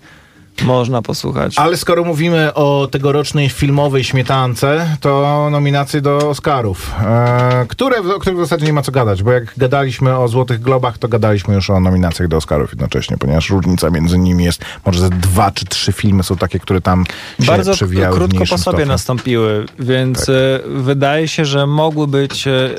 [0.63, 1.57] można posłuchać.
[1.57, 8.37] Ale skoro mówimy o tegorocznej filmowej śmietance, to nominacje do Oscarów, e, które, o których
[8.39, 11.69] w zasadzie nie ma co gadać, bo jak gadaliśmy o Złotych Globach, to gadaliśmy już
[11.69, 15.91] o nominacjach do Oscarów jednocześnie, ponieważ różnica między nimi jest, może ze dwa czy trzy
[15.91, 17.05] filmy są takie, które tam
[17.39, 18.85] się Bardzo przewijały krótko po sobie stopniu.
[18.85, 20.29] nastąpiły, więc Tak.
[20.29, 22.69] e, wydaje się, że mogły być e,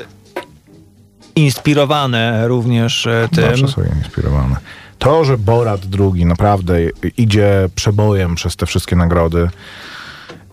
[1.35, 3.43] inspirowane również e, tym.
[3.43, 4.55] Zawsze są inspirowane.
[5.01, 6.75] To, że Borat drugi naprawdę
[7.17, 9.49] idzie przebojem przez te wszystkie nagrody,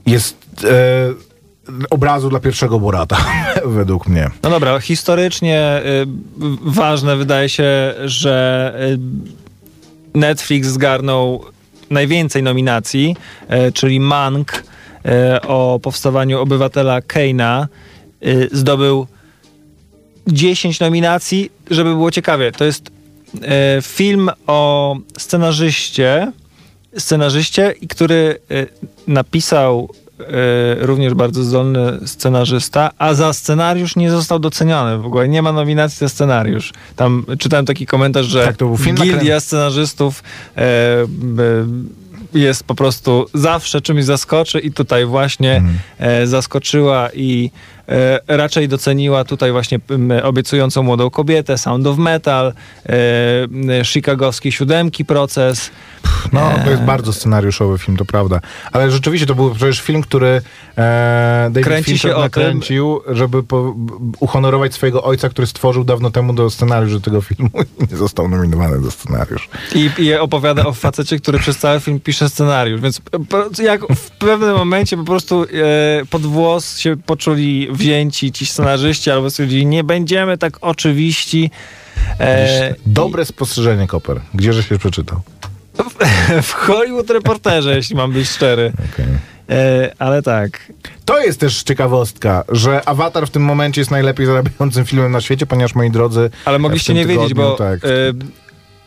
[0.07, 3.17] jest e, obrazu dla pierwszego Borata,
[3.65, 4.31] według mnie.
[4.43, 6.07] No dobra, historycznie y,
[6.63, 8.75] ważne wydaje się, że
[10.15, 11.45] y, Netflix zgarnął
[11.91, 13.17] najwięcej nominacji,
[13.69, 14.63] y, czyli Mank
[15.49, 17.69] o powstawaniu obywatela Keina
[18.53, 19.07] zdobył
[20.27, 22.53] 10 nominacji, żeby było ciekawie.
[22.53, 22.91] To jest
[23.83, 26.33] film o scenarzyście,
[26.99, 28.67] scenarzyście, który y,
[29.07, 29.89] napisał
[30.21, 30.25] y,
[30.87, 35.29] również bardzo zdolny scenarzysta, a za scenariusz nie został doceniony w ogóle.
[35.29, 36.73] Nie ma nominacji za scenariusz.
[36.97, 38.57] Tam czytałem taki komentarz, że Tak,
[38.95, 40.23] gildia scenarzystów
[40.57, 41.07] e,
[42.35, 45.79] jest po prostu zawsze czymś zaskoczy i tutaj właśnie Mhm.
[45.99, 47.78] e, zaskoczyła i e,
[48.29, 49.81] raczej doceniła tutaj właśnie
[50.23, 52.47] obiecującą młodą kobietę, Sound of Metal,
[52.87, 52.93] e,
[53.43, 55.71] m, chicagowskie siódemki proces.
[56.33, 58.41] No, to jest bardzo scenariuszowy film, to prawda.
[58.73, 60.29] Ale rzeczywiście to był przecież film, który
[60.79, 63.75] e, David Kręci Fincher się o tym- nakręcił, żeby po,
[64.21, 68.29] uhonorować swojego ojca, który stworzył dawno temu do scenariusz do tego filmu i nie został
[68.29, 69.49] nominowany do scenariusz.
[69.75, 72.81] I, I opowiada o facecie, który przez cały film pisze scenariusz.
[72.81, 73.01] Więc
[73.63, 75.47] jak w pewnym momencie po prostu e,
[76.11, 81.51] pod włos się poczuli wzięci ci scenarzyści albo stwierdzili, nie będziemy tak oczywiści.
[82.21, 84.21] E, Dobre spostrzeżenie, Koper.
[84.35, 85.21] Gdzieże się przeczytał?
[86.43, 88.73] w Hollywood Reporterze, jeśli mam być szczery.
[88.93, 89.07] Okej.
[89.51, 90.73] E, ale tak.
[91.05, 95.47] To jest też ciekawostka, że Avatar w tym momencie jest najlepiej zarabiającym filmem na świecie,
[95.47, 96.31] ponieważ moi drodzy.
[96.45, 97.89] Ale w mogliście nie wiedzieć, tygodniu, bo Tak, e,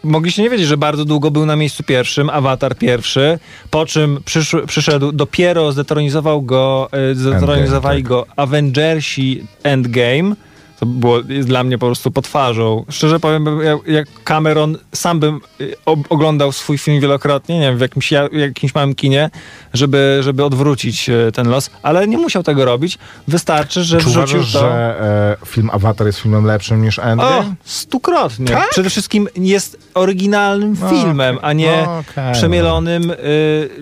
[0.04, 3.40] mogliście nie wiedzieć, że bardzo długo był na miejscu pierwszym, Avatar pierwszy,
[3.70, 8.10] po czym przysz, przyszedł, dopiero zdetronizował go, e, zdetronizowali tak.
[8.10, 10.36] go Avengersi Endgame.
[10.82, 12.86] To było jest dla mnie po prostu potwarzą.
[12.90, 15.76] Szczerze powiem, jak- jak Cameron sam bym y,
[16.10, 19.30] oglądał swój film wielokrotnie, nie wiem, w jakimś, ja- jakimś małym kinie,
[19.74, 22.98] żeby, żeby odwrócić e, ten los, ale nie musiał tego robić.
[23.28, 24.60] Wystarczy, że Czy wrzucił uważasz, to...
[24.60, 27.56] że e, film Avatar jest filmem lepszym niż O, Endgame?
[27.66, 28.46] stukrotnie.
[28.48, 28.70] Tak?
[28.70, 33.16] Przede wszystkim jest oryginalnym No, filmem, a nie No, okej, przemielonym, y,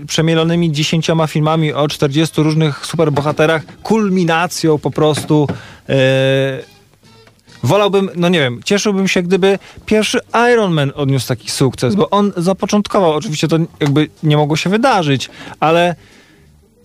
[0.08, 5.48] przemielonymi dziesięcioma filmami o 40 różnych superbohaterach, kulminacją po prostu.
[5.90, 5.94] Y,
[7.64, 10.20] wolałbym, no nie wiem, cieszyłbym się, gdyby pierwszy
[10.54, 15.30] Iron Man odniósł taki sukces, bo on zapoczątkował, oczywiście to jakby nie mogło się wydarzyć,
[15.60, 15.96] ale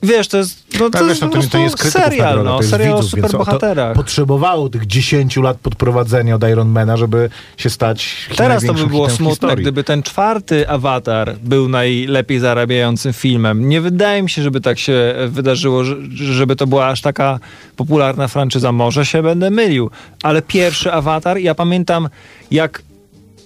[0.04, 2.62] wiesz, to jest, no, to jest wiesz, po no, to, to jest serial, nagroda, no,
[2.62, 3.96] serial o widzów, o superbohaterach.
[3.96, 9.56] potrzebowało tych 10 lat podprowadzenia od Ironmana, żeby się stać Teraz to by było smutne,
[9.56, 13.68] gdyby ten czwarty awatar był najlepiej zarabiającym filmem.
[13.68, 17.38] Nie wydaje mi się, żeby tak się wydarzyło, że- żeby to była aż taka
[17.76, 18.72] popularna franczyza.
[18.72, 19.90] Może się będę mylił,
[20.22, 22.08] ale pierwszy awatar, ja pamiętam
[22.50, 22.82] jak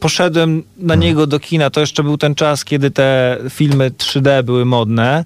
[0.01, 1.01] poszedłem na Hmm.
[1.09, 5.25] niego do kina, to jeszcze był ten czas, kiedy te filmy 3D były modne.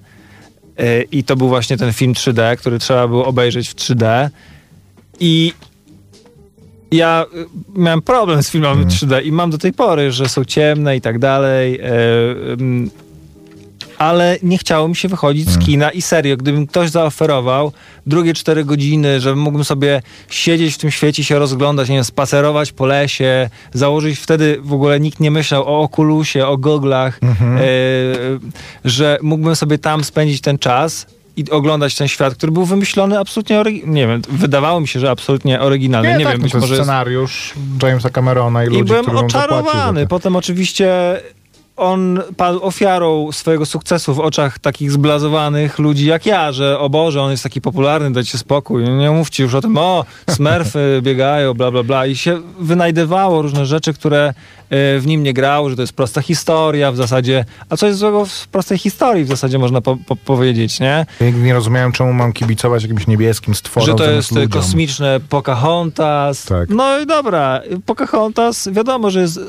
[0.77, 4.29] Yy, I to był właśnie ten film 3D, który trzeba było obejrzeć w 3D.
[5.19, 5.53] I
[6.91, 10.97] ja y, miałem problem z filmami 3D i mam do tej pory, że są ciemne
[10.97, 11.79] i tak dalej.
[14.03, 15.91] Ale nie chciało mi się wychodzić z kina.
[15.91, 17.71] I serio, gdybym ktoś zaoferował
[18.07, 22.71] drugie cztery godziny, żebym mógł sobie siedzieć w tym świecie, się rozglądać, nie wiem, spacerować
[22.71, 27.27] po lesie, założyć, wtedy w ogóle nikt nie myślał o okulusie, o goglach, e,
[28.85, 31.05] że mógłbym sobie tam spędzić ten czas
[31.37, 35.61] i oglądać ten świat, który był wymyślony absolutnie, nie wiem, wydawało mi się, że absolutnie
[35.61, 40.07] oryginalny, nie, Nie, tak, wiem, być może scenariusz Jamesa Camerona i ludzi, i byłem oczarowany.
[40.07, 41.19] Potem oczywiście
[41.77, 47.21] on padł ofiarą swojego sukcesu w oczach takich zblazowanych ludzi jak ja, że o Boże,
[47.21, 51.71] on jest taki popularny, dajcie spokój, nie mówcie już o tym, o, smurfy biegają, bla,
[51.71, 52.05] bla, bla.
[52.05, 54.33] I się wynajdywało różne rzeczy, które e,
[54.99, 57.45] w nim nie grały, że to jest prosta historia w zasadzie.
[57.69, 61.05] A co jest złego w prostej historii w zasadzie można po, po, powiedzieć, nie?
[61.19, 64.49] Ja nigdy nie rozumiałem, czemu mam kibicować jakimś niebieskim stworom Że to jest ludziom.
[64.49, 66.45] kosmiczne Pocahontas.
[66.45, 66.69] Tak.
[66.69, 69.41] No i dobra, Pocahontas wiadomo, że jest y,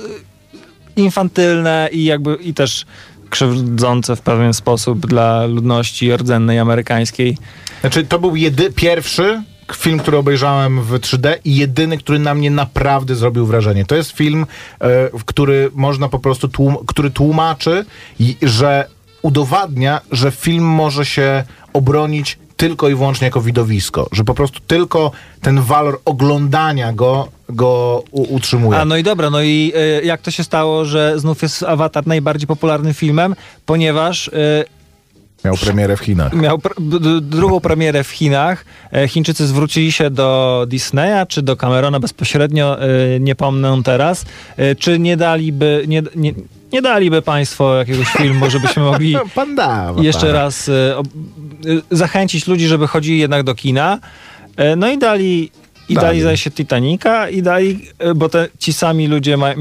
[0.97, 2.87] infantylne i jakby i też
[3.31, 7.39] krzywdzące w pewien sposób dla ludności rdzennej amerykańskiej.
[7.81, 9.43] Znaczy, to był jedy, pierwszy
[9.77, 13.85] film, który obejrzałem w 3D i jedyny, który na mnie naprawdę zrobił wrażenie.
[13.85, 14.47] To jest film,
[15.19, 17.85] w który można po prostu, tłum, który tłumaczy,
[18.19, 18.89] i, że
[19.23, 24.09] udowadnia, że film może się obronić tylko i wyłącznie jako widowisko.
[24.13, 28.79] Że po prostu tylko ten walor oglądania go, go utrzymuje.
[28.79, 32.07] A no i dobra, no i y, jak to się stało, że znów jest Avatar
[32.07, 33.35] najbardziej popularnym filmem,
[33.67, 34.33] ponieważ y,
[35.45, 36.33] Miał premierę w Chinach.
[36.33, 38.65] miał pr- drugą premierę w Chinach.
[38.93, 42.87] E, Chińczycy zwrócili się do Disneya czy do Camerona bezpośrednio, e,
[43.21, 44.25] nie pomnę teraz,
[44.57, 46.33] e, czy nie daliby, nie, nie,
[46.73, 50.71] nie daliby państwo jakiegoś filmu, żebyśmy mogli Pan da, jeszcze raz
[51.91, 53.99] zachęcić ludzi, żeby chodzili jednak do kina.
[54.77, 55.51] No i dali
[55.89, 59.55] i dali, zdaje się Titanica i dali, e, bo te, ci sami ludzie ma,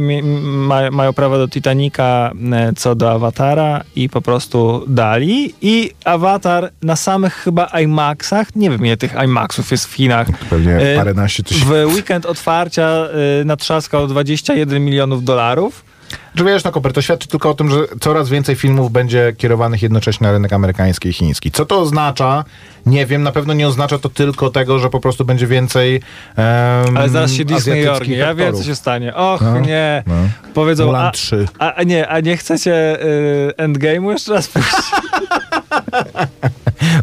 [0.44, 6.70] ma, mają prawo do Titanica e, co do Awatara i po prostu dali i Awatar
[6.82, 11.44] na samych chyba IMAXach, nie wiem ile tych IMAXów jest w Chinach, Pewnie e, paręnaście
[11.44, 11.66] tysięcy.
[11.66, 13.08] w weekend otwarcia
[13.46, 15.93] natrzaskał 21 milionów dolarów.
[16.36, 19.82] Czy wiesz, no Koper, to świadczy tylko o tym, że coraz więcej filmów będzie kierowanych
[19.82, 21.52] jednocześnie na rynek amerykański i chiński.
[21.52, 22.46] Co to oznacza?
[22.86, 26.02] Nie wiem, na pewno nie oznacza to tylko tego, że po prostu będzie więcej
[26.38, 28.18] um, Ale zaraz się Disney jorgnie.
[28.18, 29.16] Ja wiem, co się stanie.
[29.16, 30.04] Och, No, nie.
[30.08, 30.14] no.
[30.54, 31.46] Powiedzą, Mulan a, 3.
[31.60, 34.86] a, a nie, a nie chcecie y, Endgame'u jeszcze raz puścić?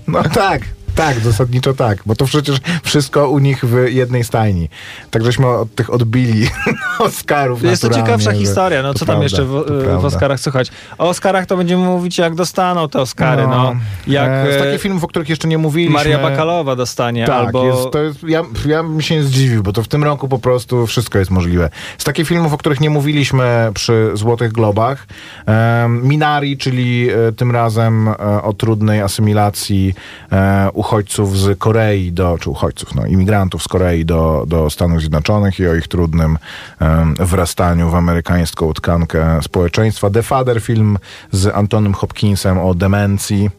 [0.09, 0.63] No tak,
[0.95, 4.69] tak, zasadniczo tak, bo to przecież wszystko u nich w jednej stajni.
[5.11, 6.49] Tak żeśmy od tych odbili
[6.99, 8.83] Oscarów Jest to ciekawsza historia.
[8.83, 10.05] No co tam prawda, jeszcze w, to w.
[10.05, 10.71] Oscarach słychać?
[10.99, 13.47] O Oscarach to będziemy mówić, jak dostaną te Oscary.
[13.47, 13.77] No,
[14.07, 15.95] jak e, z e, takich filmów, o których jeszcze nie mówiliśmy.
[15.95, 17.67] Maria Bakalowa dostanie, Tak, albo...
[17.67, 20.39] jest, to jest, ja, ja bym się nie zdziwił, bo to w tym roku po
[20.39, 21.71] prostu wszystko jest możliwe.
[21.99, 25.07] Z takich filmów, o których nie mówiliśmy przy Złotych Globach,
[25.47, 29.95] em, Minari, czyli e, tym razem e, o trudnej asymilacji
[30.33, 35.61] e, uchodźców z Korei do, czy uchodźców, no, imigrantów z Korei do, do Stanów Zjednoczonych
[35.61, 36.39] i o ich trudnym
[36.79, 40.11] em, wrastaniu w amerykańską tkankę społeczeństwa.
[40.11, 40.99] The Father, film
[41.33, 43.51] z Antonym Hopkinsem o demencji.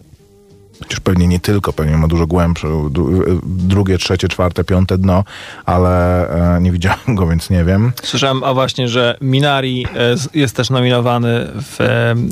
[0.80, 2.68] Chociaż pewnie nie tylko, pewnie ma dużo głębsze,
[3.44, 5.24] drugie, trzecie, czwarte, piąte dno,
[5.66, 7.92] ale e, nie widziałem go, więc nie wiem.
[8.04, 11.78] Słyszałem, a właśnie, że Minari e, jest też nominowany w,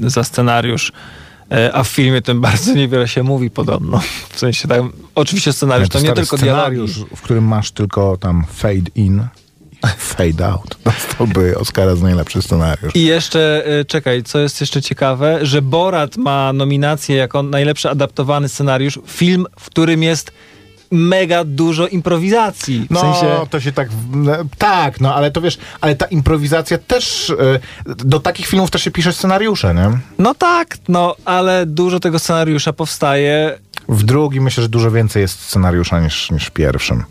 [0.07, 0.91] za scenariusz,
[1.73, 4.01] a w filmie tym bardzo niewiele się mówi podobno.
[4.29, 4.81] W sensie tak,
[5.15, 7.15] oczywiście scenariusz to nie stary tylko scenariusz, dialogi.
[7.15, 9.23] w którym masz tylko tam fade in,
[9.97, 10.77] fade out.
[10.85, 12.95] Dostałby Oscara za najlepszy scenariusz.
[12.95, 18.49] I jeszcze, e, czekaj, co jest jeszcze ciekawe, że Borat ma nominację jako najlepszy adaptowany
[18.49, 18.99] scenariusz.
[19.07, 20.31] Film, w którym jest
[20.91, 22.85] mega dużo improwizacji.
[22.89, 23.27] W No, sensie...
[23.49, 23.89] to się tak.
[24.57, 27.29] Tak, no ale to wiesz, ale ta improwizacja też.
[27.29, 29.89] e, Do takich filmów też się pisze scenariusze, nie?
[30.19, 33.57] No tak, no, ale dużo tego scenariusza powstaje
[33.89, 37.03] W drugim myślę, że dużo więcej jest scenariusza niż, niż w pierwszym.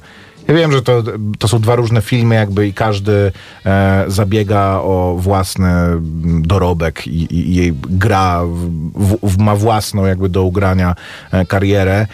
[0.48, 1.02] Ja wiem, że to,
[1.38, 3.32] to są dwa różne filmy, jakby i każdy
[3.66, 8.40] e, zabiega o własny mm, dorobek i, i, i jej gra,
[8.94, 10.94] w, w, ma własną jakby do ugrania
[11.32, 12.06] e, karierę,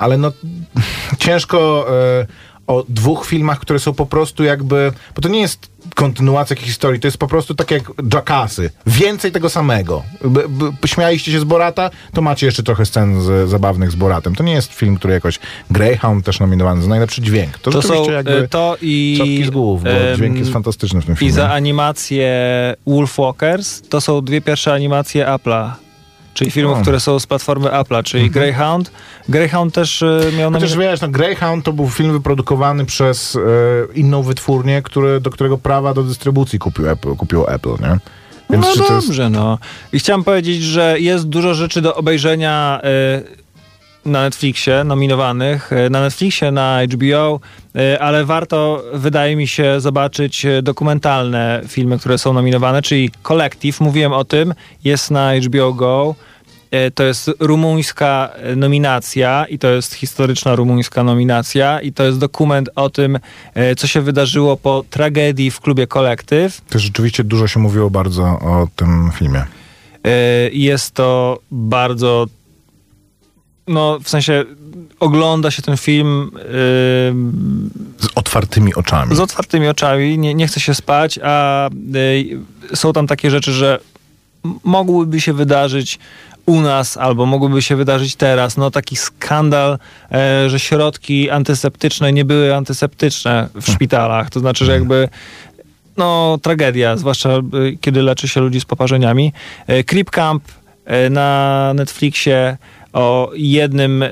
[0.00, 0.32] ale no
[1.18, 1.86] ciężko
[2.20, 2.26] e,
[2.66, 7.00] o dwóch filmach, które są po prostu jakby, bo to nie jest kontynuacja jakiejś historii,
[7.00, 7.82] to jest po prostu tak jak
[8.14, 8.70] Jackassy.
[8.86, 10.02] Więcej tego samego.
[10.24, 14.34] B, b, śmialiście się z Borata, to macie jeszcze trochę scen z, zabawnych z Boratem.
[14.34, 15.38] To nie jest film, który jakoś...
[15.70, 17.58] Greyhound też nominowany za najlepszy dźwięk.
[17.58, 19.14] To, To są jakby e, to i.
[19.18, 21.32] czapki z głów, bo em, dźwięk jest fantastyczny w tym I filmie.
[21.34, 22.30] za animację
[22.86, 25.70] Wolfwalkers to są dwie pierwsze animacje Apple'a.
[26.34, 28.90] Czyli filmów, które są z platformy Apple'a, czyli Greyhound.
[29.28, 33.40] Greyhound też e, miał Chociaż nomi- wiesz, no Greyhound to był film wyprodukowany przez e,
[33.94, 37.98] inną wytwórnię, który, do którego prawa do dystrybucji kupił Apple, kupiło Apple, nie?
[38.50, 39.58] Więc No to jest- dobrze, no.
[39.92, 43.40] I chciałem powiedzieć, że jest dużo rzeczy do obejrzenia y,
[44.04, 45.72] na Netflixie, nominowanych.
[45.72, 47.40] y, Na Netflixie, na HBO,
[47.76, 53.80] y, ale warto, wydaje mi się, zobaczyć y, dokumentalne filmy, które są nominowane, czyli Collective,
[53.80, 56.14] mówiłem o tym, jest na HBO Go.
[56.94, 62.90] To jest rumuńska nominacja i to jest historyczna rumuńska nominacja i to jest dokument o
[62.90, 63.18] tym,
[63.76, 66.60] co się wydarzyło po tragedii w klubie Collective.
[66.68, 69.40] To rzeczywiście dużo się mówiło bardzo o tym filmie.
[70.04, 70.10] E,
[70.52, 72.26] Jest to bardzo
[73.68, 74.44] no, w sensie
[75.00, 76.30] ogląda się ten film
[77.98, 79.10] Z otwartymi oczami.
[79.10, 83.52] yy, z otwartymi oczami, nie, nie chce się spać, a yy, są tam takie rzeczy,
[83.52, 83.78] że
[84.64, 85.98] mogłyby się wydarzyć
[86.46, 88.56] u nas, albo mogłyby się wydarzyć teraz.
[88.56, 89.78] No taki skandal,
[90.12, 94.30] e, że środki antyseptyczne nie były antyseptyczne w szpitalach.
[94.30, 95.08] To znaczy, że jakby
[95.96, 99.32] no tragedia, zwłaszcza y, kiedy leczy się ludzi z poparzeniami.
[99.66, 100.42] E, Creep Camp
[100.84, 102.56] e, na Netflixie
[102.92, 104.08] o jednym e,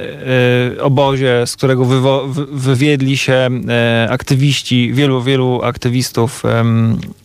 [0.80, 6.42] obozie, z którego wywo- wy- wywiedli się e, aktywiści, wielu, wielu aktywistów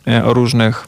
[0.07, 0.87] e, o różnych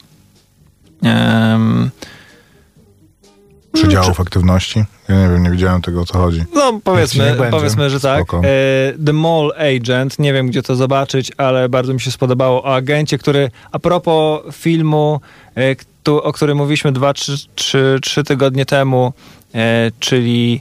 [3.72, 4.84] Przedziałów aktywności.
[5.08, 6.44] Ja nie wiem, nie widziałem tego, o co chodzi.
[6.54, 8.22] No powiedzmy, powiedzmy, że tak.
[8.22, 8.40] spoko.
[8.44, 12.74] E, The Mall Agent, nie wiem gdzie to zobaczyć, ale bardzo mi się spodobało o
[12.74, 15.20] agencie, który a propos filmu,
[15.56, 15.76] e,
[16.22, 19.12] o którym mówiliśmy dwa, trzy, trzy, trzy tygodnie temu,
[19.54, 20.60] e, czyli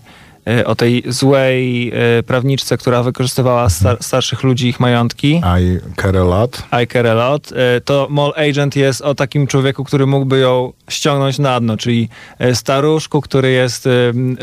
[0.65, 5.41] o tej złej e, prawniczce, która wykorzystywała star- starszych ludzi, ich majątki.
[5.61, 6.63] I care a lot.
[6.83, 7.51] I care a lot.
[7.51, 12.09] E, To Mall Agent jest o takim człowieku, który mógłby ją ściągnąć na dno, czyli
[12.39, 13.89] e, staruszku, który jest e,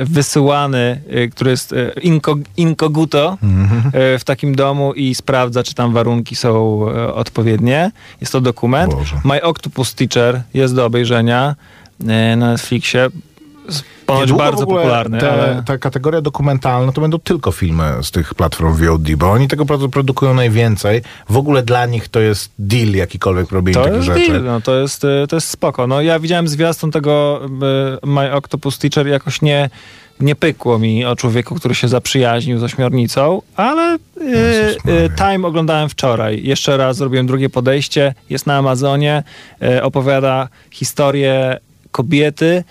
[0.05, 1.93] wysyłany, e, który jest e,
[2.57, 3.39] incognito
[3.93, 7.91] e, w takim domu i sprawdza, czy tam warunki są e, odpowiednie.
[8.21, 8.95] Jest to dokument.
[8.95, 9.17] Boże.
[9.25, 11.55] My Octopus Teacher jest do obejrzenia
[12.09, 13.09] e, na Netflixie.
[14.07, 15.63] Ponoć Niedługo bardzo popularny, te, ale...
[15.67, 19.89] Ta kategoria dokumentalna to będą tylko filmy z tych platform VOD, bo oni tego produ-
[19.89, 21.03] produkują najwięcej.
[21.29, 24.29] W ogóle dla nich to jest deal jakikolwiek robienie To takich rzeczy.
[24.29, 25.87] deal, no, to, jest, y, to jest spoko.
[25.87, 27.41] No, ja widziałem zwiastun tego
[28.03, 29.71] y, My Octopus Teacher jakoś nie,
[30.21, 34.29] nie pykło mi o człowieku, który się zaprzyjaźnił z ośmiornicą, ale y,
[34.91, 36.43] y, Time oglądałem wczoraj.
[36.45, 38.15] Jeszcze raz zrobiłem drugie podejście.
[38.31, 39.23] Jest na Amazonie.
[39.63, 41.59] Y, opowiada historię
[41.93, 42.65] kobiety,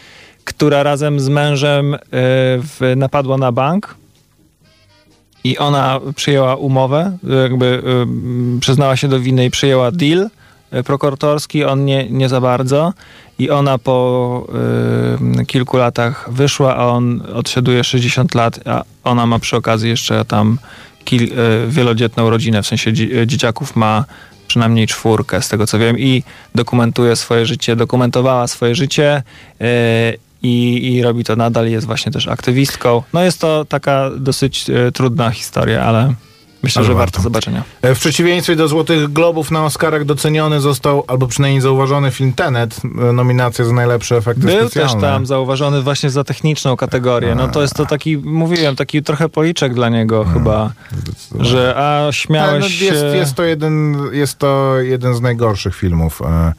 [0.46, 3.96] która razem z mężem y, w, napadła na bank.
[5.44, 7.66] I ona przyjęła umowę, jakby
[8.58, 10.30] y, przyznała się do winy i przyjęła deal
[10.74, 12.94] y, prokuratorski, on nie, nie za bardzo.
[13.39, 14.48] I ona po
[15.42, 20.26] y, kilku latach wyszła, a on odsiaduje 60 lat, a ona ma przy okazji jeszcze
[20.26, 20.58] tam
[21.06, 24.06] kil, y, wielodzietną rodzinę, w sensie dzie, dzieciaków ma
[24.48, 26.24] przynajmniej czwórkę, z tego co wiem, i
[26.56, 29.24] dokumentuje swoje życie, dokumentowała swoje życie
[29.62, 33.04] y, i, i robi to nadal, jest właśnie też aktywistką.
[33.14, 36.14] No jest to taka dosyć e, trudna historia, ale
[36.64, 37.06] myślę, Ale że warto.
[37.12, 37.64] warto zobaczenia.
[37.82, 42.82] E, W przeciwieństwie do Złotych Globów na Oscarach doceniony został, albo przynajmniej zauważony film Tenet,
[43.10, 44.92] e, nominacja za najlepsze efekty Był specjalne.
[44.94, 47.36] też tam zauważony właśnie za techniczną kategorię.
[47.36, 51.50] No to jest to taki, mówiłem, taki trochę policzek dla niego chyba, Zdecydowanie.
[51.50, 52.86] że a śmiałeś no, się...
[52.86, 56.54] jest, jest, to jeden, jest to jeden z najgorszych filmów e,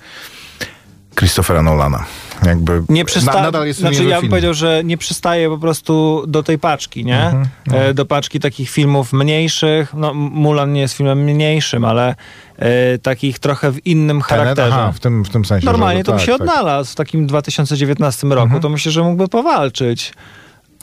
[1.18, 2.04] Christophera Nolana.
[2.46, 3.34] Jakby Nie przysta...
[3.34, 7.04] na, nadal jest znaczy ja bym powiedział, że nie przystaje po prostu do tej paczki,
[7.04, 7.24] nie?
[7.24, 9.94] Mhm, E, do paczki takich filmów mniejszych.
[9.94, 12.14] No Mulan nie jest filmem mniejszym, ale
[12.56, 14.26] e, takich trochę w innym Tenet?
[14.28, 14.74] charakterze.
[14.74, 15.66] Aha, w tym, w tym sensie.
[15.66, 16.40] Normalnie że, to by tak, się tak.
[16.40, 16.58] Mhm.
[16.58, 20.12] odnalazł w takim 2019 roku, to myślę, że mógłby powalczyć.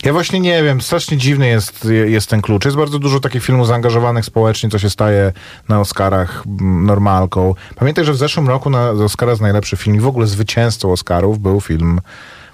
[0.03, 2.65] Ja właśnie nie wiem, strasznie dziwny jest, jest ten klucz.
[2.65, 5.33] Jest bardzo dużo takich filmów zaangażowanych społecznie, co się staje
[5.69, 7.55] na Oscarach mm, normalką.
[7.75, 11.39] Pamiętaj, że w zeszłym roku na Oscara z najlepszy film i w ogóle zwycięzcą Oscarów
[11.39, 11.99] był film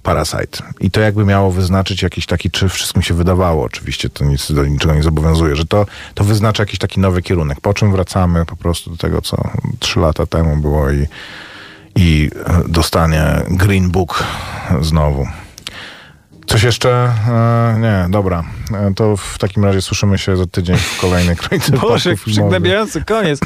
[0.03, 0.63] Parasite.
[0.79, 4.51] I to jakby miało wyznaczyć jakiś taki, czy wszystko mi się wydawało, oczywiście to nic
[4.51, 7.61] do niczego nie zobowiązuje, że to, to wyznacza jakiś taki nowy kierunek.
[7.61, 9.37] Po czym wracamy po prostu do tego, co
[9.79, 11.07] trzy lata temu było i,
[11.95, 14.23] i e, dostanie Green Book
[14.81, 15.27] znowu.
[16.47, 16.89] Coś jeszcze?
[17.27, 18.43] E, nie, dobra.
[18.73, 23.39] E, to w takim razie słyszymy się za tydzień w kolejnej krojce Boże, przygnębiający koniec.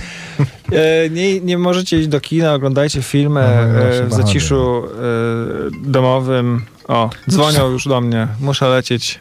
[0.71, 6.65] E, nie, nie możecie iść do kina, oglądajcie filmy No, w zaciszu e, domowym.
[6.87, 8.27] O, dzwonią już do mnie.
[8.41, 9.19] Muszę lecieć.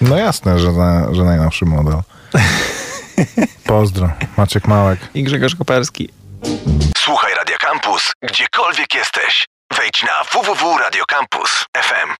[0.00, 2.00] No jasne, że, na, że najnowszy model.
[3.66, 4.10] Pozdro.
[4.36, 4.98] Maciek Małek.
[5.14, 6.08] I Grzegorz Koperski.
[6.98, 9.46] Słuchaj Radio Campus, gdziekolwiek jesteś.
[9.76, 12.10] Wejdź na www.radiocampus.fm.